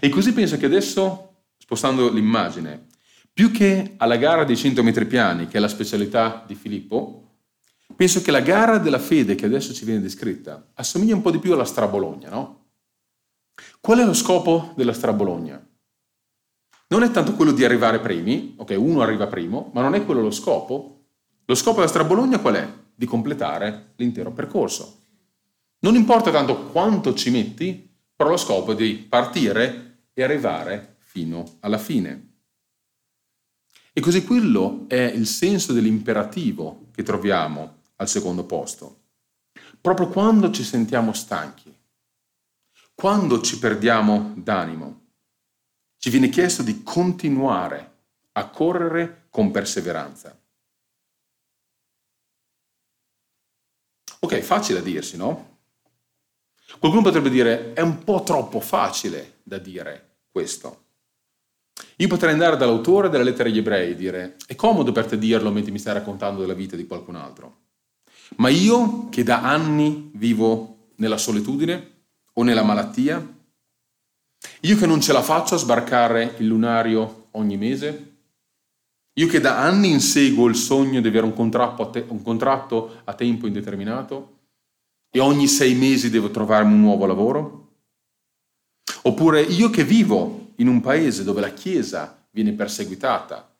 [0.01, 1.30] E così penso che adesso,
[1.71, 2.89] spostando l'immagine,
[3.33, 7.37] più che alla gara dei 100 metri piani, che è la specialità di Filippo,
[7.95, 11.39] penso che la gara della fede che adesso ci viene descritta assomiglia un po' di
[11.39, 12.71] più alla Strabologna, no?
[13.81, 15.65] Qual è lo scopo della Strabologna?
[16.89, 20.23] Non è tanto quello di arrivare primi, ok, uno arriva primo, ma non è quello
[20.23, 21.05] lo scopo.
[21.45, 22.69] Lo scopo della Strabologna qual è?
[22.93, 25.03] Di completare l'intero percorso.
[25.81, 31.57] Non importa tanto quanto ci metti, però lo scopo è di partire e arrivare fino
[31.59, 32.29] alla fine.
[33.93, 39.09] E così quello è il senso dell'imperativo che troviamo al secondo posto.
[39.81, 41.77] Proprio quando ci sentiamo stanchi,
[42.95, 45.07] quando ci perdiamo d'animo,
[45.97, 50.41] ci viene chiesto di continuare a correre con perseveranza.
[54.21, 55.59] Ok, facile a dirsi, no?
[56.79, 60.85] Qualcuno potrebbe dire è un po' troppo facile da dire questo.
[61.97, 65.51] Io potrei andare dall'autore della lettera agli ebrei e dire è comodo per te dirlo
[65.51, 67.57] mentre mi stai raccontando della vita di qualcun altro.
[68.37, 71.91] Ma io che da anni vivo nella solitudine
[72.35, 73.39] o nella malattia,
[74.61, 78.11] io che non ce la faccio a sbarcare il lunario ogni mese,
[79.15, 83.03] io che da anni inseguo il sogno di avere un contratto a, te- un contratto
[83.05, 84.39] a tempo indeterminato
[85.11, 87.69] e ogni sei mesi devo trovarmi un nuovo lavoro?
[89.03, 93.57] Oppure io che vivo in un paese dove la Chiesa viene perseguitata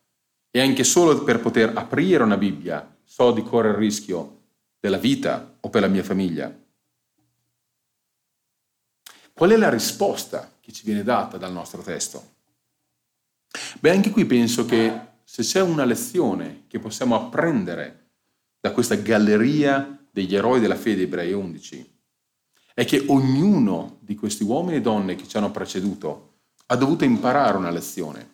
[0.49, 4.39] e anche solo per poter aprire una Bibbia so di correre il rischio
[4.79, 6.55] della vita o per la mia famiglia?
[9.33, 12.29] Qual è la risposta che ci viene data dal nostro testo?
[13.79, 18.09] Beh, anche qui penso che se c'è una lezione che possiamo apprendere
[18.59, 21.99] da questa galleria degli eroi della fede ebrei 11
[22.73, 26.30] è che ognuno di questi uomini e donne che ci hanno preceduto
[26.71, 28.29] ha dovuto imparare una lezione.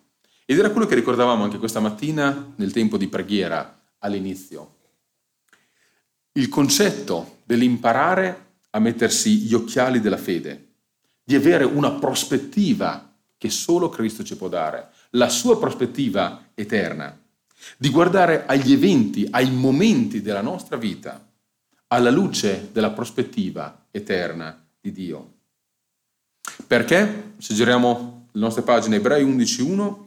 [0.45, 4.75] Ed era quello che ricordavamo anche questa mattina nel tempo di preghiera all'inizio.
[6.33, 10.65] Il concetto dell'imparare a mettersi gli occhiali della fede,
[11.23, 17.19] di avere una prospettiva che solo Cristo ci può dare, la sua prospettiva eterna,
[17.75, 21.25] di guardare agli eventi, ai momenti della nostra vita
[21.87, 25.33] alla luce della prospettiva eterna di Dio.
[26.67, 29.97] Perché, se giriamo le nostre pagine Ebrei 11.1,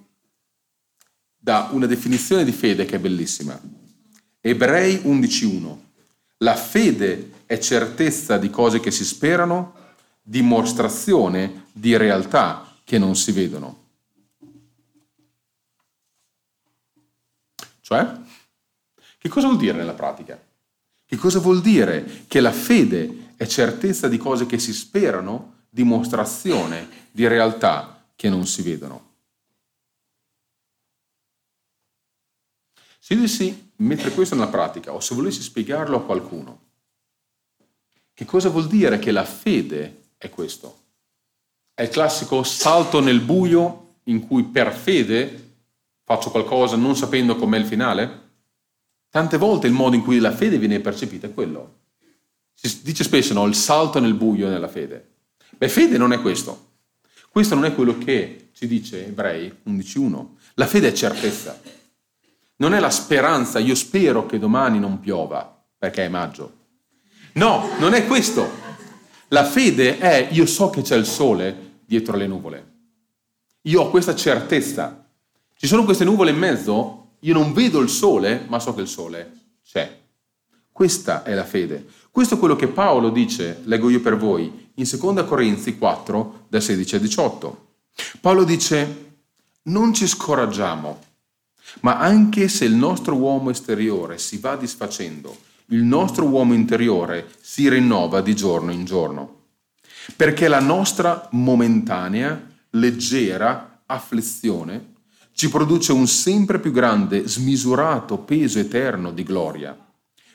[1.36, 3.60] dà una definizione di fede che è bellissima.
[4.40, 5.76] Ebrei 11.1.
[6.38, 9.74] La fede è certezza di cose che si sperano,
[10.22, 13.78] dimostrazione di realtà che non si vedono.
[17.80, 18.12] Cioè,
[19.18, 20.40] che cosa vuol dire nella pratica?
[21.04, 22.24] Che cosa vuol dire?
[22.28, 28.46] Che la fede è certezza di cose che si sperano, dimostrazione di realtà che non
[28.46, 29.14] si vedono.
[32.98, 36.60] Se io dovessi mettere questo nella pratica o se volessi spiegarlo a qualcuno,
[38.12, 40.80] che cosa vuol dire che la fede è questo?
[41.72, 45.54] È il classico salto nel buio in cui per fede
[46.04, 48.32] faccio qualcosa non sapendo com'è il finale?
[49.08, 51.78] Tante volte il modo in cui la fede viene percepita è quello.
[52.52, 55.08] Si dice spesso no, il salto nel buio nella fede.
[55.56, 56.68] Beh, fede non è questo.
[57.32, 60.26] Questo non è quello che ci dice Ebrei 11.1.
[60.54, 61.60] La fede è certezza.
[62.56, 66.52] Non è la speranza, io spero che domani non piova, perché è maggio.
[67.34, 68.50] No, non è questo.
[69.28, 72.72] La fede è io so che c'è il sole dietro le nuvole.
[73.62, 75.08] Io ho questa certezza.
[75.54, 78.88] Ci sono queste nuvole in mezzo, io non vedo il sole, ma so che il
[78.88, 79.98] sole c'è.
[80.72, 81.86] Questa è la fede.
[82.10, 86.60] Questo è quello che Paolo dice, leggo io per voi, in 2 Corinzi 4, da
[86.60, 87.66] 16 a 18.
[88.20, 89.12] Paolo dice,
[89.64, 90.98] non ci scoraggiamo,
[91.80, 97.68] ma anche se il nostro uomo esteriore si va disfacendo, il nostro uomo interiore si
[97.68, 99.38] rinnova di giorno in giorno.
[100.16, 104.94] Perché la nostra momentanea, leggera afflizione
[105.32, 109.76] ci produce un sempre più grande, smisurato peso eterno di gloria,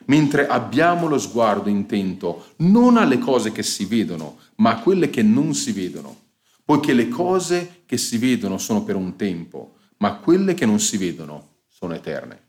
[0.06, 5.22] mentre abbiamo lo sguardo intento non alle cose che si vedono, ma a quelle che
[5.22, 6.24] non si vedono,
[6.64, 10.98] poiché le cose che si vedono sono per un tempo, ma quelle che non si
[10.98, 12.44] vedono sono eterne.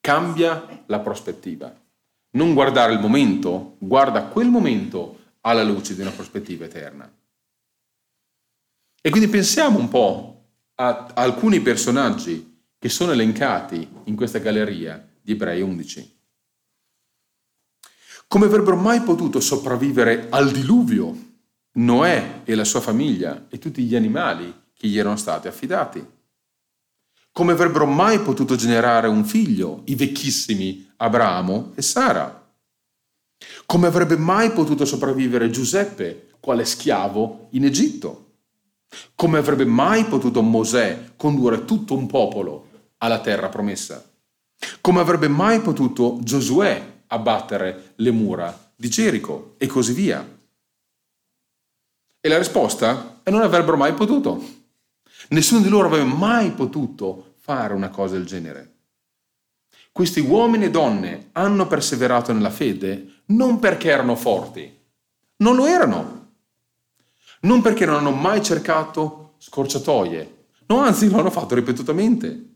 [0.00, 1.74] Cambia la prospettiva.
[2.30, 7.10] Non guardare il momento, guarda quel momento alla luce di una prospettiva eterna.
[9.00, 15.32] E quindi pensiamo un po' a alcuni personaggi che sono elencati in questa galleria di
[15.32, 16.17] Ebrei 11.
[18.28, 21.16] Come avrebbero mai potuto sopravvivere al diluvio
[21.78, 26.06] Noè e la sua famiglia e tutti gli animali che gli erano stati affidati?
[27.32, 32.52] Come avrebbero mai potuto generare un figlio i vecchissimi Abramo e Sara?
[33.64, 38.32] Come avrebbe mai potuto sopravvivere Giuseppe, quale schiavo in Egitto?
[39.14, 44.04] Come avrebbe mai potuto Mosè condurre tutto un popolo alla terra promessa?
[44.82, 50.36] Come avrebbe mai potuto Giosuè abbattere le mura di Gerico e così via?
[52.20, 54.56] E la risposta è non avrebbero mai potuto.
[55.30, 58.74] Nessuno di loro avrebbe mai potuto fare una cosa del genere.
[59.92, 64.76] Questi uomini e donne hanno perseverato nella fede non perché erano forti,
[65.38, 66.16] non lo erano.
[67.40, 72.46] Non perché non hanno mai cercato scorciatoie, no, anzi lo hanno fatto ripetutamente.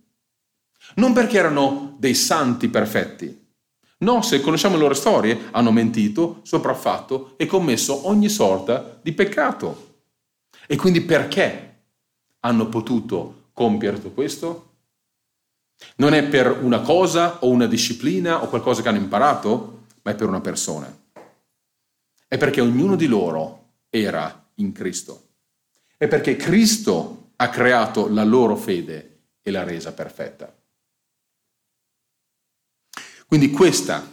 [0.96, 3.41] Non perché erano dei santi perfetti.
[4.02, 9.90] No, se conosciamo le loro storie, hanno mentito, sopraffatto e commesso ogni sorta di peccato.
[10.66, 11.84] E quindi perché
[12.40, 14.70] hanno potuto compiere tutto questo?
[15.96, 20.14] Non è per una cosa o una disciplina o qualcosa che hanno imparato, ma è
[20.16, 20.92] per una persona.
[22.26, 25.28] È perché ognuno di loro era in Cristo.
[25.96, 30.52] È perché Cristo ha creato la loro fede e l'ha resa perfetta.
[33.32, 34.06] Quindi questa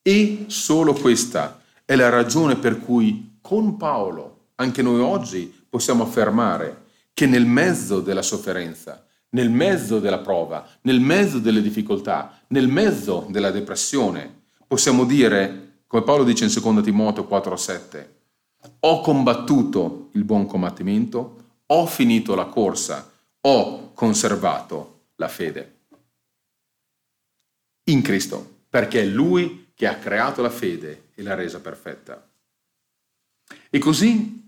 [0.00, 6.84] e solo questa è la ragione per cui con Paolo, anche noi oggi, possiamo affermare
[7.12, 13.26] che nel mezzo della sofferenza, nel mezzo della prova, nel mezzo delle difficoltà, nel mezzo
[13.28, 18.06] della depressione, possiamo dire, come Paolo dice in 2 Timoteo 4:7,
[18.80, 25.76] ho combattuto il buon combattimento, ho finito la corsa, ho conservato la fede
[27.88, 32.26] in Cristo, perché è Lui che ha creato la fede e l'ha resa perfetta.
[33.70, 34.46] E così,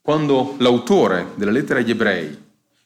[0.00, 2.36] quando l'autore della lettera agli ebrei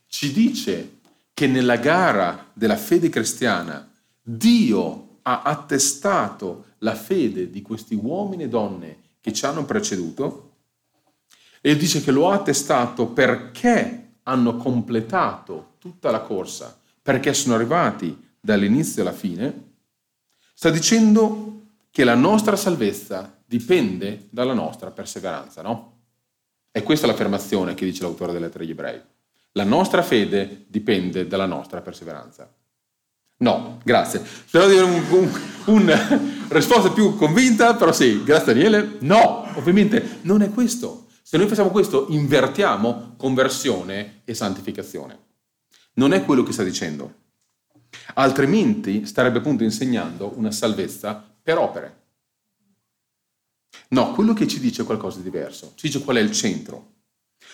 [0.07, 0.98] ci dice
[1.33, 3.90] che nella gara della fede cristiana
[4.22, 10.42] Dio ha attestato la fede di questi uomini e donne che ci hanno preceduto,
[11.61, 18.25] e dice che lo ha attestato perché hanno completato tutta la corsa, perché sono arrivati
[18.46, 19.72] dall'inizio alla fine,
[20.54, 25.94] sta dicendo che la nostra salvezza dipende dalla nostra perseveranza, no?
[26.70, 29.00] E questa è l'affermazione che dice l'autore delle lettere agli ebrei.
[29.52, 32.52] La nostra fede dipende dalla nostra perseveranza.
[33.38, 34.22] No, grazie.
[34.24, 38.96] Spero di avere una un risposta più convinta, però sì, grazie Daniele.
[39.00, 41.06] No, ovviamente non è questo.
[41.22, 45.18] Se noi facciamo questo, invertiamo conversione e santificazione.
[45.94, 47.24] Non è quello che sta dicendo.
[48.14, 52.04] Altrimenti starebbe appunto insegnando una salvezza per opere.
[53.88, 55.72] No, quello che ci dice è qualcosa di diverso.
[55.74, 56.94] Ci dice qual è il centro.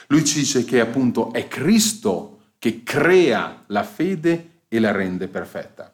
[0.09, 5.93] Lui ci dice che appunto è Cristo che crea la fede e la rende perfetta.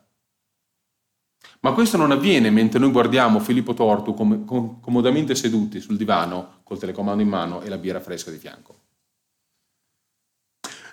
[1.61, 6.61] Ma questo non avviene mentre noi guardiamo Filippo Tortu com- com- comodamente seduti sul divano
[6.63, 8.77] col telecomando in mano e la birra fresca di fianco.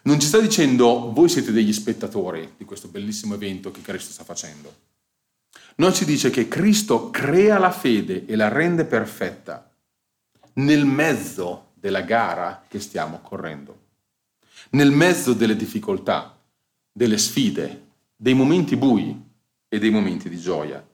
[0.06, 4.24] Non ci sta dicendo voi siete degli spettatori di questo bellissimo evento che Cristo sta
[4.24, 4.74] facendo.
[5.78, 9.68] Non ci dice che Cristo crea la fede e la rende perfetta
[10.54, 13.80] nel mezzo della gara che stiamo correndo,
[14.72, 16.40] nel mezzo delle difficoltà,
[16.92, 19.20] delle sfide, dei momenti bui
[19.68, 20.86] e dei momenti di gioia.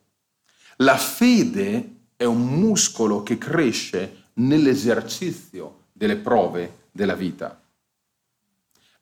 [0.77, 7.60] La fede è un muscolo che cresce nell'esercizio delle prove della vita.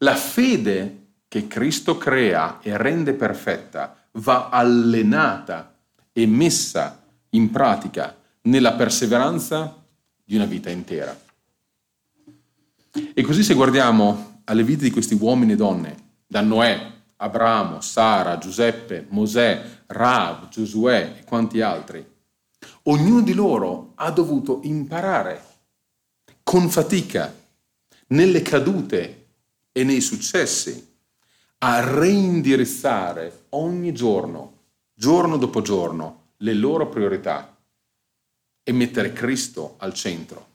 [0.01, 5.75] La fede che Cristo crea e rende perfetta va allenata
[6.11, 9.83] e messa in pratica nella perseveranza
[10.23, 11.17] di una vita intera.
[13.13, 18.37] E così se guardiamo alle vite di questi uomini e donne, da Noè, Abramo, Sara,
[18.37, 22.05] Giuseppe, Mosè, Raab, Giosuè e quanti altri,
[22.83, 25.43] ognuno di loro ha dovuto imparare
[26.41, 27.35] con fatica,
[28.07, 29.18] nelle cadute
[29.79, 30.87] e nei successi
[31.59, 34.57] a reindirizzare ogni giorno,
[34.93, 37.55] giorno dopo giorno, le loro priorità
[38.61, 40.47] e mettere Cristo al centro.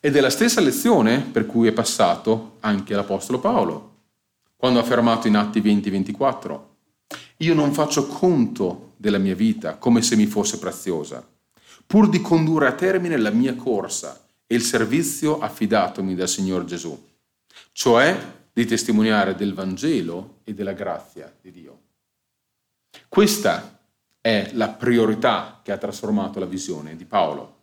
[0.00, 3.98] Ed è la stessa lezione per cui è passato anche l'Apostolo Paolo,
[4.56, 6.60] quando ha affermato in Atti 20-24,
[7.36, 11.24] io non faccio conto della mia vita come se mi fosse preziosa,
[11.86, 17.08] pur di condurre a termine la mia corsa e il servizio affidatomi dal Signore Gesù
[17.72, 21.78] cioè di testimoniare del Vangelo e della grazia di Dio.
[23.08, 23.78] Questa
[24.20, 27.58] è la priorità che ha trasformato la visione di Paolo.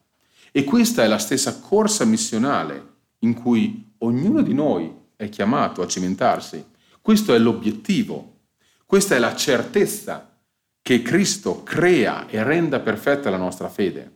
[0.52, 5.88] E questa è la stessa corsa missionale in cui ognuno di noi è chiamato a
[5.88, 6.66] cimentarsi.
[7.02, 8.40] Questo è l'obiettivo,
[8.86, 10.36] questa è la certezza
[10.82, 14.12] che Cristo crea e renda perfetta la nostra fede.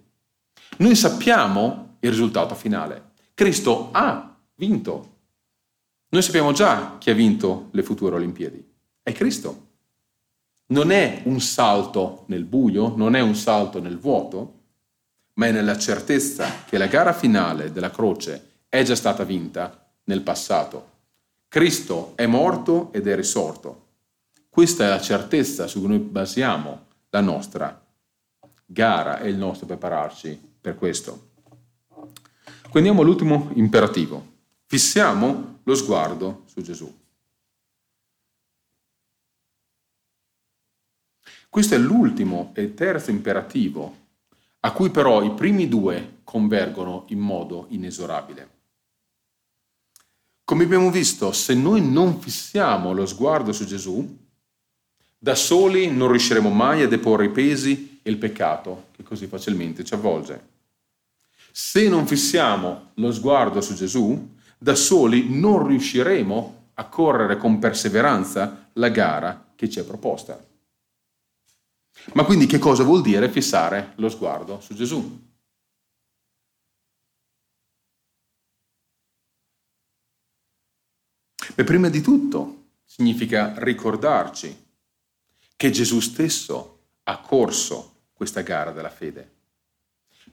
[0.77, 3.11] Noi sappiamo il risultato finale.
[3.33, 5.10] Cristo ha vinto.
[6.13, 8.61] Noi sappiamo già chi ha vinto le future Olimpiadi.
[9.01, 9.67] È Cristo.
[10.67, 14.59] Non è un salto nel buio, non è un salto nel vuoto,
[15.35, 20.21] ma è nella certezza che la gara finale della croce è già stata vinta nel
[20.21, 20.89] passato.
[21.47, 23.85] Cristo è morto ed è risorto.
[24.49, 27.85] Questa è la certezza su cui noi basiamo la nostra
[28.65, 31.29] gara e il nostro prepararci per questo.
[32.69, 34.30] Quindi andiamo all'ultimo imperativo.
[34.71, 36.89] Fissiamo lo sguardo su Gesù.
[41.49, 43.97] Questo è l'ultimo e terzo imperativo,
[44.61, 48.49] a cui però i primi due convergono in modo inesorabile.
[50.45, 54.19] Come abbiamo visto, se noi non fissiamo lo sguardo su Gesù,
[55.17, 59.83] da soli non riusciremo mai a deporre i pesi e il peccato che così facilmente
[59.83, 60.47] ci avvolge.
[61.51, 68.69] Se non fissiamo lo sguardo su Gesù, da soli non riusciremo a correre con perseveranza
[68.73, 70.39] la gara che ci è proposta.
[72.13, 75.19] Ma quindi che cosa vuol dire fissare lo sguardo su Gesù?
[81.55, 84.65] Beh, prima di tutto significa ricordarci
[85.55, 89.39] che Gesù stesso ha corso questa gara della fede.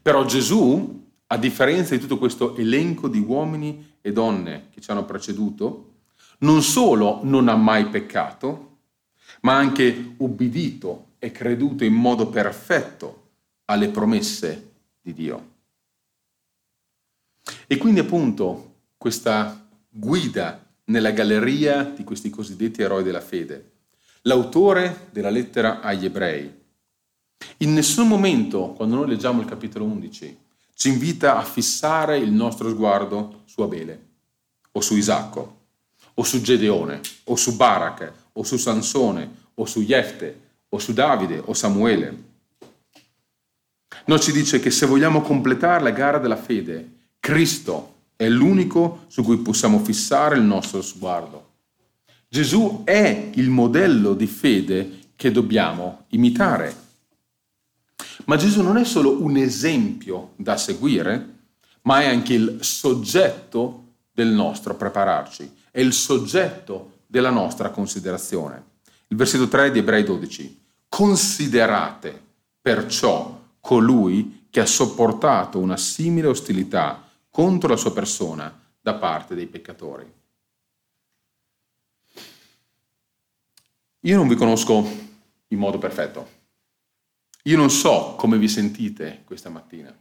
[0.03, 5.05] Però Gesù, a differenza di tutto questo elenco di uomini e donne che ci hanno
[5.05, 5.93] preceduto,
[6.39, 8.77] non solo non ha mai peccato,
[9.41, 13.27] ma ha anche ubbidito e creduto in modo perfetto
[13.65, 14.71] alle promesse
[15.01, 15.47] di Dio.
[17.67, 23.77] E quindi appunto questa guida nella galleria di questi cosiddetti eroi della fede
[24.23, 26.57] l'autore della lettera agli ebrei.
[27.57, 30.37] In nessun momento, quando noi leggiamo il capitolo 11,
[30.79, 34.07] ci invita a fissare il nostro sguardo su Abele,
[34.71, 35.57] o su Isacco,
[36.13, 41.41] o su Gedeone, o su Barak, o su Sansone, o su Jefte, o su Davide,
[41.43, 42.23] o Samuele.
[44.05, 49.21] No, ci dice che se vogliamo completare la gara della fede, Cristo è l'unico su
[49.21, 51.47] cui possiamo fissare il nostro sguardo.
[52.29, 56.73] Gesù è il modello di fede che dobbiamo imitare.
[58.29, 61.37] Ma Gesù non è solo un esempio da seguire,
[61.81, 68.63] ma è anche il soggetto del nostro prepararci, è il soggetto della nostra considerazione.
[69.07, 70.61] Il versetto 3 di Ebrei 12.
[70.87, 72.21] Considerate
[72.61, 79.47] perciò colui che ha sopportato una simile ostilità contro la sua persona da parte dei
[79.47, 80.05] peccatori.
[84.01, 84.87] Io non vi conosco
[85.47, 86.37] in modo perfetto.
[87.43, 89.95] Io non so come vi sentite questa mattina.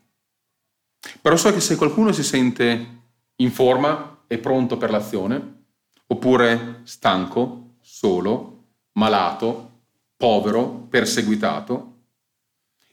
[1.21, 2.97] Però so che se qualcuno si sente
[3.37, 5.65] in forma e pronto per l'azione,
[6.07, 9.71] oppure stanco, solo, malato,
[10.17, 11.97] povero, perseguitato,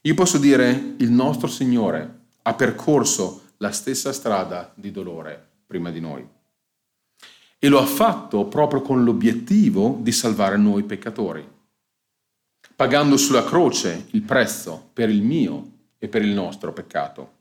[0.02, 6.00] io posso dire il nostro Signore ha percorso la stessa strada di dolore prima di
[6.00, 6.26] noi
[7.58, 11.46] e lo ha fatto proprio con l'obiettivo di salvare noi peccatori,
[12.76, 17.32] pagando sulla croce il prezzo per il mio e per il nostro peccato.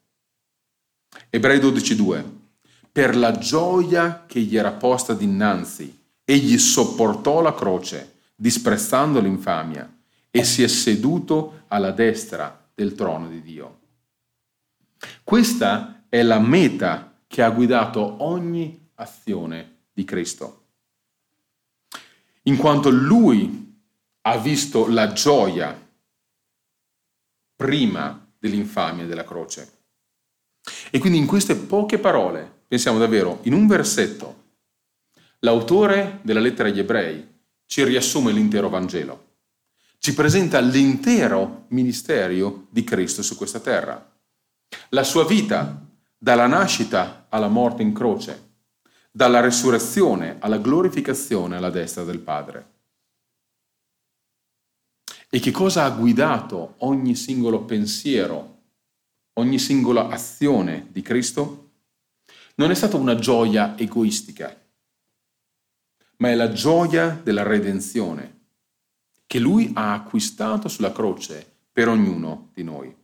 [1.30, 2.24] Ebrei 12.2
[2.90, 9.94] Per la gioia che gli era posta dinanzi, egli sopportò la croce, disprezzando l'infamia,
[10.32, 13.80] e si è seduto alla destra del trono di Dio.
[15.24, 20.64] Questa è la meta che ha guidato ogni azione di Cristo.
[22.44, 23.65] In quanto lui
[24.28, 25.80] ha visto la gioia
[27.56, 29.72] prima dell'infamia della croce.
[30.90, 34.44] E quindi in queste poche parole, pensiamo davvero, in un versetto,
[35.40, 37.34] l'autore della lettera agli ebrei
[37.68, 39.34] ci riassume l'intero Vangelo,
[40.00, 44.12] ci presenta l'intero ministero di Cristo su questa terra,
[44.90, 48.54] la sua vita dalla nascita alla morte in croce,
[49.12, 52.74] dalla resurrezione alla glorificazione alla destra del Padre.
[55.36, 58.62] E che cosa ha guidato ogni singolo pensiero,
[59.34, 61.72] ogni singola azione di Cristo?
[62.56, 64.58] Non è stata una gioia egoistica,
[66.20, 68.44] ma è la gioia della redenzione
[69.28, 72.96] che lui ha acquistato sulla croce per ognuno di noi.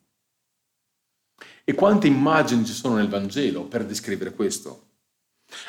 [1.66, 4.86] E quante immagini ci sono nel Vangelo per descrivere questo?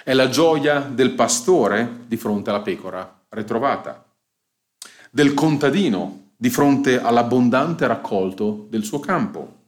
[0.05, 4.09] È la gioia del pastore di fronte alla pecora ritrovata,
[5.11, 9.67] del contadino di fronte all'abbondante raccolto del suo campo,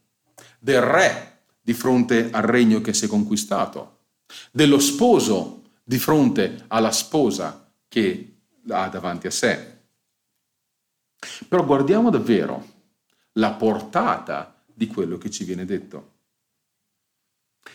[0.58, 3.98] del re di fronte al regno che si è conquistato,
[4.50, 9.82] dello sposo di fronte alla sposa che ha davanti a sé.
[11.46, 12.66] Però guardiamo davvero
[13.34, 16.14] la portata di quello che ci viene detto.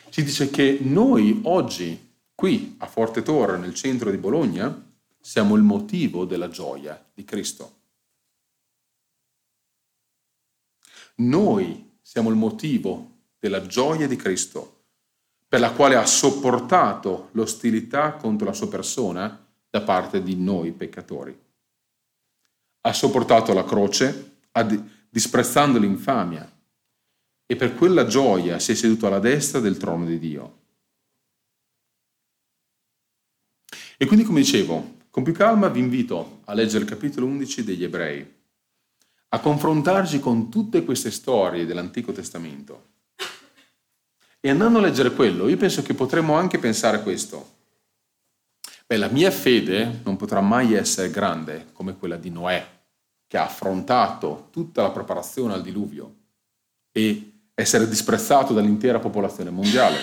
[0.09, 4.91] Ci dice che noi oggi, qui a Forte Torre, nel centro di Bologna,
[5.21, 7.77] siamo il motivo della gioia di Cristo.
[11.19, 14.77] Noi siamo il motivo della gioia di Cristo,
[15.47, 21.37] per la quale ha sopportato l'ostilità contro la sua persona da parte di noi peccatori.
[22.81, 24.37] Ha sopportato la croce,
[25.09, 26.49] disprezzando l'infamia,
[27.45, 30.57] e per quella gioia si è seduto alla destra del trono di Dio.
[33.97, 37.83] E quindi, come dicevo, con più calma vi invito a leggere il capitolo 11 degli
[37.83, 38.37] Ebrei,
[39.29, 42.87] a confrontarci con tutte queste storie dell'Antico Testamento.
[44.39, 47.57] E andando a leggere quello, io penso che potremmo anche pensare questo.
[48.87, 52.65] Beh, la mia fede non potrà mai essere grande come quella di Noè,
[53.27, 56.15] che ha affrontato tutta la preparazione al diluvio
[56.91, 59.97] e essere disprezzato dall'intera popolazione mondiale.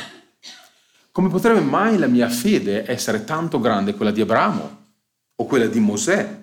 [1.10, 4.84] Come potrebbe mai la mia fede essere tanto grande quella di Abramo
[5.34, 6.35] o quella di Mosè?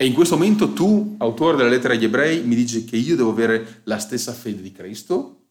[0.00, 3.30] E in questo momento tu, autore della lettera agli ebrei, mi dici che io devo
[3.30, 5.46] avere la stessa fede di Cristo?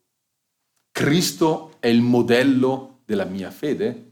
[0.90, 4.12] Cristo è il modello della mia fede?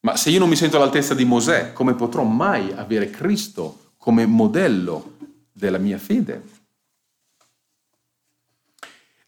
[0.00, 4.24] Ma se io non mi sento all'altezza di Mosè, come potrò mai avere Cristo come
[4.24, 5.18] modello
[5.52, 6.42] della mia fede?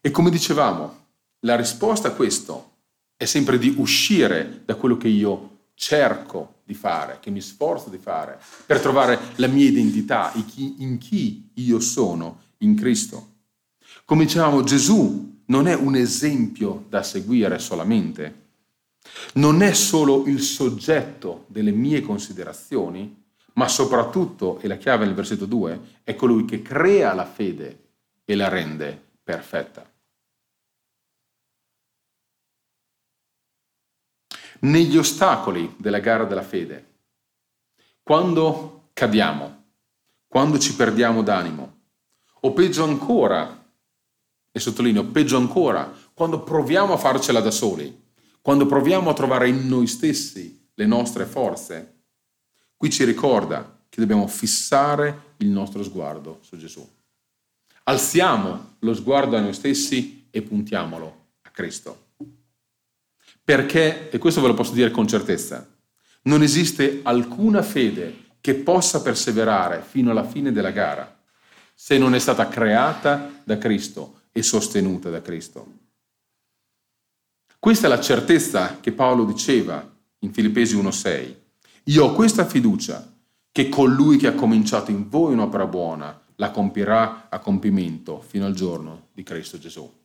[0.01, 1.05] E come dicevamo,
[1.41, 2.71] la risposta a questo
[3.15, 7.97] è sempre di uscire da quello che io cerco di fare, che mi sforzo di
[7.97, 10.31] fare, per trovare la mia identità,
[10.77, 13.33] in chi io sono in Cristo.
[14.05, 18.43] Come dicevamo, Gesù non è un esempio da seguire solamente,
[19.33, 23.23] non è solo il soggetto delle mie considerazioni,
[23.53, 27.83] ma soprattutto, e la chiave nel versetto 2, è colui che crea la fede
[28.25, 29.87] e la rende perfetta.
[34.65, 36.93] Negli ostacoli della gara della fede.
[38.01, 39.63] Quando cadiamo,
[40.27, 41.73] quando ci perdiamo d'animo,
[42.41, 43.63] o peggio ancora,
[44.51, 48.03] e sottolineo, peggio ancora, quando proviamo a farcela da soli,
[48.41, 52.03] quando proviamo a trovare in noi stessi le nostre forze,
[52.75, 56.87] qui ci ricorda che dobbiamo fissare il nostro sguardo su Gesù.
[57.83, 62.04] Alziamo lo sguardo a noi stessi e puntiamolo a Cristo.
[63.45, 65.65] Perché, e questo ve lo posso dire con certezza,
[66.23, 71.15] non esiste alcuna fede che possa perseverare fino alla fine della gara
[71.75, 75.67] se non è stata creata da Cristo e sostenuta da Cristo.
[77.59, 79.87] Questa è la certezza che Paolo diceva
[80.19, 81.35] in Filippesi 1.6.
[81.85, 83.13] Io ho questa fiducia
[83.51, 88.53] che colui che ha cominciato in voi un'opera buona la compirà a compimento fino al
[88.53, 90.04] giorno di Cristo Gesù.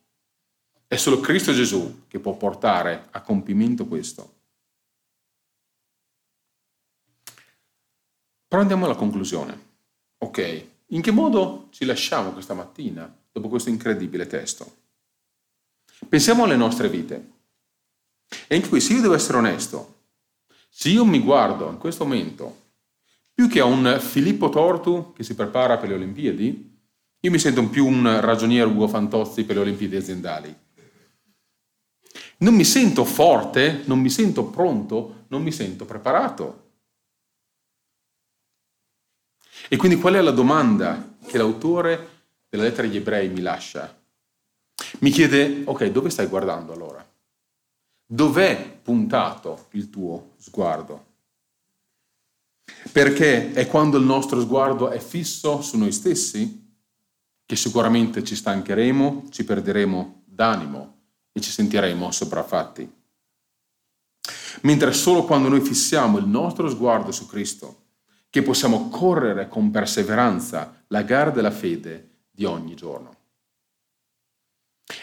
[0.92, 4.38] È solo Cristo Gesù che può portare a compimento questo.
[8.48, 9.68] Però andiamo alla conclusione.
[10.18, 14.78] Ok, in che modo ci lasciamo questa mattina dopo questo incredibile testo?
[16.08, 17.30] Pensiamo alle nostre vite.
[18.48, 20.06] E in cui se io devo essere onesto,
[20.68, 22.62] se io mi guardo in questo momento
[23.32, 26.78] più che a un Filippo Tortu che si prepara per le Olimpiadi,
[27.20, 30.68] io mi sento più un ragioniere Ugo Fantozzi per le Olimpiadi aziendali
[32.40, 36.68] non mi sento forte, non mi sento pronto, non mi sento preparato.
[39.68, 42.08] E quindi qual è la domanda che l'autore
[42.48, 43.96] della lettera agli ebrei mi lascia?
[45.00, 47.06] Mi chiede, ok, dove stai guardando allora?
[48.06, 51.06] Dov'è puntato il tuo sguardo?
[52.90, 56.68] Perché è quando il nostro sguardo è fisso su noi stessi
[57.44, 60.99] che sicuramente ci stancheremo, ci perderemo d'animo,
[61.32, 62.98] e ci sentiremo sopraffatti.
[64.62, 67.78] Mentre solo quando noi fissiamo il nostro sguardo su Cristo,
[68.30, 73.16] che possiamo correre con perseveranza la gara della fede di ogni giorno.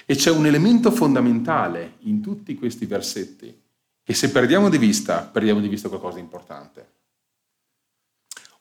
[0.05, 3.61] E c'è un elemento fondamentale in tutti questi versetti,
[4.03, 6.95] che se perdiamo di vista, perdiamo di vista qualcosa di importante.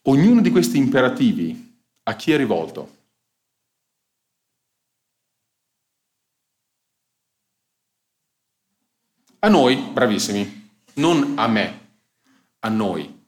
[0.03, 2.96] Ognuno di questi imperativi a chi è rivolto?
[9.41, 11.81] A noi, bravissimi, non a me,
[12.61, 13.25] a noi.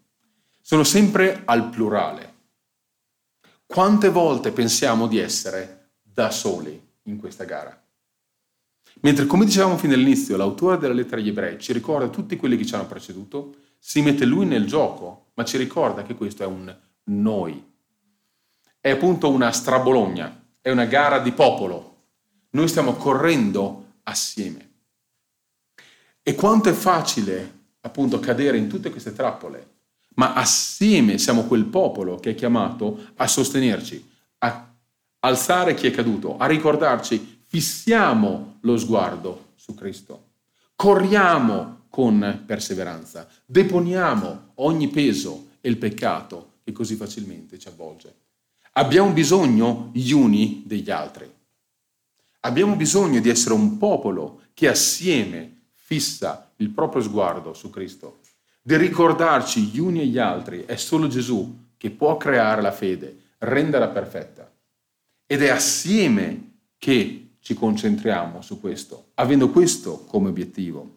[0.61, 2.35] Sono sempre al plurale.
[3.67, 7.79] Quante volte pensiamo di essere da soli in questa gara?
[9.01, 12.65] Mentre, come dicevamo fin dall'inizio, l'autore della lettera agli ebrei ci ricorda tutti quelli che
[12.65, 16.75] ci hanno preceduto, si mette lui nel gioco, ma ci ricorda che questo è un
[17.05, 17.65] noi.
[18.81, 21.97] È appunto una strabologna, è una gara di popolo.
[22.51, 24.68] Noi stiamo correndo assieme.
[26.29, 29.67] E quanto è facile appunto cadere in tutte queste trappole,
[30.17, 34.07] ma assieme siamo quel popolo che è chiamato a sostenerci,
[34.41, 34.71] a
[35.21, 40.25] alzare chi è caduto, a ricordarci fissiamo lo sguardo su Cristo,
[40.77, 48.15] corriamo con perseveranza, deponiamo ogni peso e il peccato che così facilmente ci avvolge.
[48.73, 51.27] Abbiamo bisogno gli uni degli altri.
[52.41, 55.57] Abbiamo bisogno di essere un popolo che assieme
[55.89, 58.19] fissa il proprio sguardo su Cristo,
[58.61, 60.67] di ricordarci gli uni e gli altri.
[60.67, 64.53] È solo Gesù che può creare la fede, renderla perfetta.
[65.25, 70.97] Ed è assieme che ci concentriamo su questo, avendo questo come obiettivo.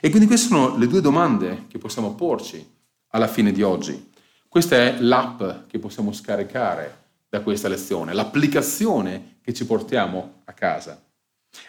[0.00, 2.66] E quindi queste sono le due domande che possiamo porci
[3.08, 4.12] alla fine di oggi.
[4.48, 10.98] Questa è l'app che possiamo scaricare da questa lezione, l'applicazione che ci portiamo a casa.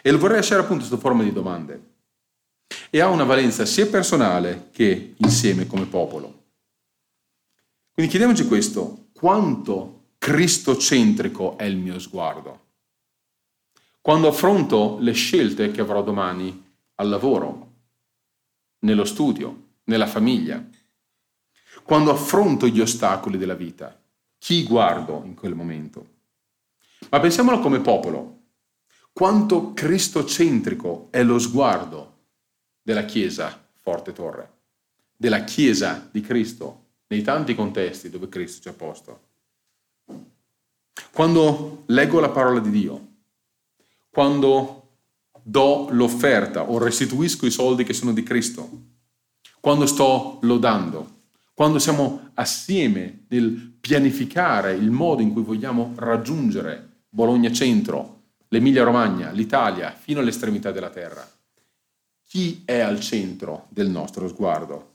[0.02, 1.92] E lo vorrei lasciare appunto sotto forma di domande.
[2.90, 6.42] E ha una valenza sia personale che insieme come popolo.
[7.92, 12.62] Quindi chiediamoci questo, quanto cristocentrico è il mio sguardo?
[14.00, 17.72] Quando affronto le scelte che avrò domani al lavoro,
[18.80, 20.62] nello studio, nella famiglia,
[21.82, 23.98] quando affronto gli ostacoli della vita,
[24.38, 26.06] chi guardo in quel momento?
[27.10, 28.43] Ma pensiamolo come popolo.
[29.16, 32.22] Quanto cristocentrico è lo sguardo
[32.82, 34.52] della Chiesa Forte Torre,
[35.16, 39.20] della Chiesa di Cristo, nei tanti contesti dove Cristo ci ha posto.
[41.12, 43.06] Quando leggo la parola di Dio,
[44.10, 44.96] quando
[45.40, 48.68] do l'offerta o restituisco i soldi che sono di Cristo,
[49.60, 57.52] quando sto lodando, quando siamo assieme nel pianificare il modo in cui vogliamo raggiungere Bologna
[57.52, 61.28] Centro, l'Emilia Romagna, l'Italia, fino all'estremità della terra.
[62.26, 64.92] Chi è al centro del nostro sguardo?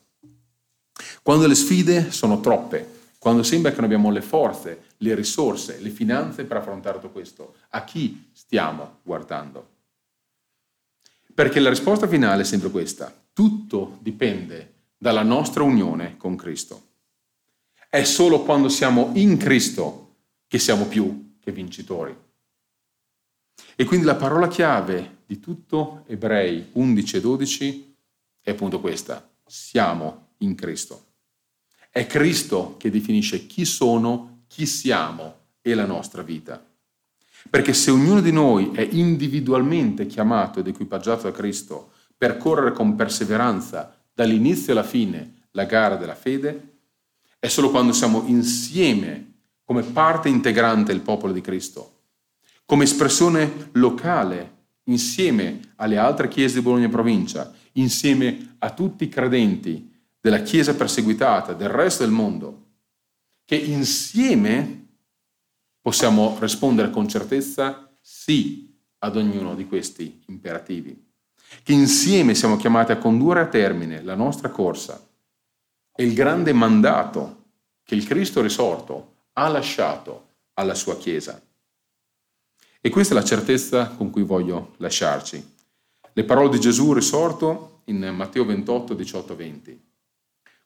[1.22, 5.89] Quando le sfide sono troppe, quando sembra che non abbiamo le forze, le risorse, le
[5.89, 9.68] finanze per affrontare tutto questo, a chi stiamo guardando?
[11.34, 13.14] Perché la risposta finale è sempre questa.
[13.34, 16.88] Tutto dipende dalla nostra unione con Cristo.
[17.89, 20.16] È solo quando siamo in Cristo
[20.47, 22.16] che siamo più che vincitori.
[23.76, 27.95] E quindi la parola chiave di tutto Ebrei 11 e 12
[28.41, 29.30] è appunto questa.
[29.45, 31.05] Siamo in Cristo.
[31.89, 36.64] È Cristo che definisce chi sono, chi siamo e la nostra vita.
[37.49, 42.95] Perché se ognuno di noi è individualmente chiamato ed equipaggiato da Cristo per correre con
[42.95, 46.78] perseveranza dall'inizio alla fine la gara della fede,
[47.39, 49.34] è solo quando siamo insieme
[49.64, 51.99] come parte integrante del popolo di Cristo,
[52.70, 59.91] come espressione locale, insieme alle altre chiese di Bologna provincia, insieme a tutti i credenti
[60.22, 62.65] della Chiesa perseguitata, del resto del mondo,
[63.43, 64.86] che insieme
[65.82, 71.11] possiamo rispondere con certezza sì ad ognuno di questi imperativi,
[71.63, 75.03] che insieme siamo chiamati a condurre a termine la nostra corsa
[75.95, 77.45] e il grande mandato
[77.84, 81.41] che il Cristo risorto ha lasciato alla sua Chiesa.
[82.82, 85.55] E questa è la certezza con cui voglio lasciarci.
[86.13, 89.88] Le parole di Gesù risorto in Matteo 28, 18, 20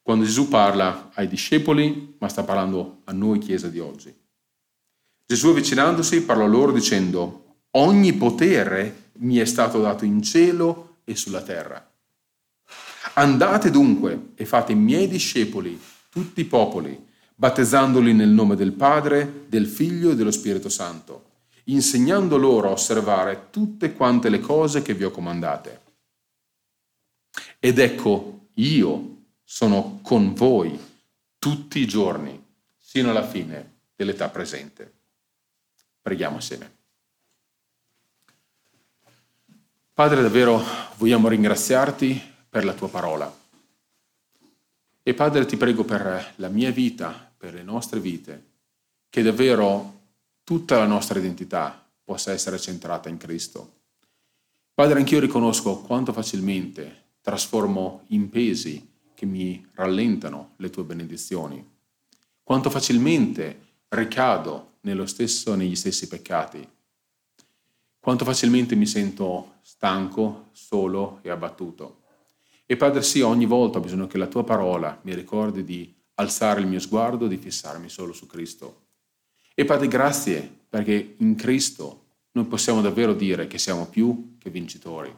[0.03, 4.13] quando Gesù parla ai discepoli, ma sta parlando a noi Chiesa di oggi.
[5.25, 11.41] Gesù avvicinandosi parlò loro dicendo, ogni potere mi è stato dato in cielo e sulla
[11.41, 11.89] terra.
[13.13, 19.67] Andate dunque e fate miei discepoli, tutti i popoli, battezzandoli nel nome del Padre, del
[19.67, 21.31] Figlio e dello Spirito Santo,
[21.65, 25.81] insegnando loro a osservare tutte quante le cose che vi ho comandate.
[27.59, 30.77] Ed ecco, io sono con voi
[31.39, 32.41] tutti i giorni,
[32.77, 34.91] sino alla fine dell'età presente.
[36.01, 36.71] Preghiamo assieme.
[39.93, 40.61] Padre, davvero
[40.97, 43.31] vogliamo ringraziarti per la tua parola.
[45.03, 48.51] E Padre, ti prego per la mia vita, per le nostre vite,
[49.09, 49.92] che davvero
[50.43, 53.81] tutta la nostra identità possa essere centrata in Cristo.
[54.73, 61.65] Padre, anch'io riconosco quanto facilmente trasformo in pesi che mi rallentano le tue benedizioni,
[62.43, 64.71] quanto facilmente ricado
[65.05, 66.67] stesso, negli stessi peccati,
[67.99, 72.01] quanto facilmente mi sento stanco, solo e abbattuto.
[72.65, 76.59] E Padre, sì, ogni volta ho bisogno che la tua parola mi ricordi di alzare
[76.59, 78.82] il mio sguardo, di fissarmi solo su Cristo.
[79.53, 85.15] E Padre, grazie perché in Cristo noi possiamo davvero dire che siamo più che vincitori.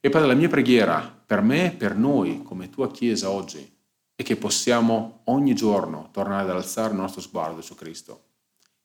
[0.00, 3.74] E Padre, la mia preghiera per me per noi, come tua Chiesa oggi,
[4.14, 8.24] è che possiamo ogni giorno tornare ad alzare il nostro sguardo su Cristo.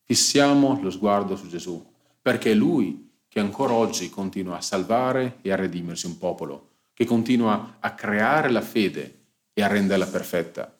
[0.03, 1.85] Fissiamo lo sguardo su Gesù,
[2.21, 7.05] perché è Lui che ancora oggi continua a salvare e a redimersi un popolo, che
[7.05, 9.19] continua a creare la fede
[9.53, 10.77] e a renderla perfetta.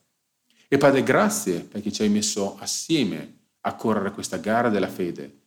[0.68, 5.40] E Padre, grazie perché ci hai messo assieme a correre questa gara della fede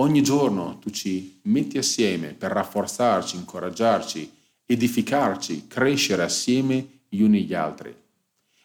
[0.00, 4.32] Ogni giorno tu ci metti assieme per rafforzarci, incoraggiarci,
[4.64, 7.94] edificarci, crescere assieme gli uni agli altri.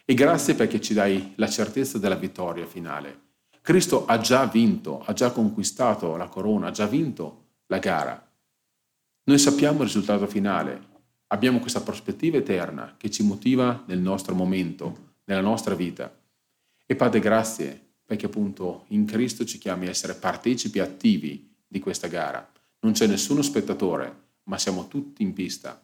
[0.05, 3.23] E grazie perché ci dai la certezza della vittoria finale.
[3.61, 8.31] Cristo ha già vinto, ha già conquistato la corona, ha già vinto la gara.
[9.23, 10.81] Noi sappiamo il risultato finale,
[11.27, 16.15] abbiamo questa prospettiva eterna che ci motiva nel nostro momento, nella nostra vita.
[16.85, 22.08] E Padre, grazie perché appunto in Cristo ci chiami a essere partecipi attivi di questa
[22.08, 22.49] gara.
[22.82, 25.84] Non c'è nessuno spettatore, ma siamo tutti in pista.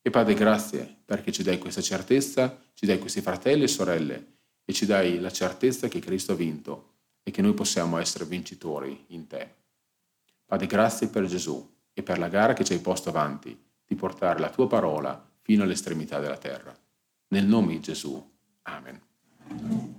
[0.00, 4.26] E Padre, grazie perché ci dai questa certezza, ci dai questi fratelli e sorelle
[4.64, 6.92] e ci dai la certezza che Cristo ha vinto
[7.22, 9.54] e che noi possiamo essere vincitori in te.
[10.46, 14.38] Padre, grazie per Gesù e per la gara che ci hai posto avanti di portare
[14.38, 16.74] la tua parola fino all'estremità della terra.
[17.28, 18.24] Nel nome di Gesù.
[18.62, 19.97] Amen.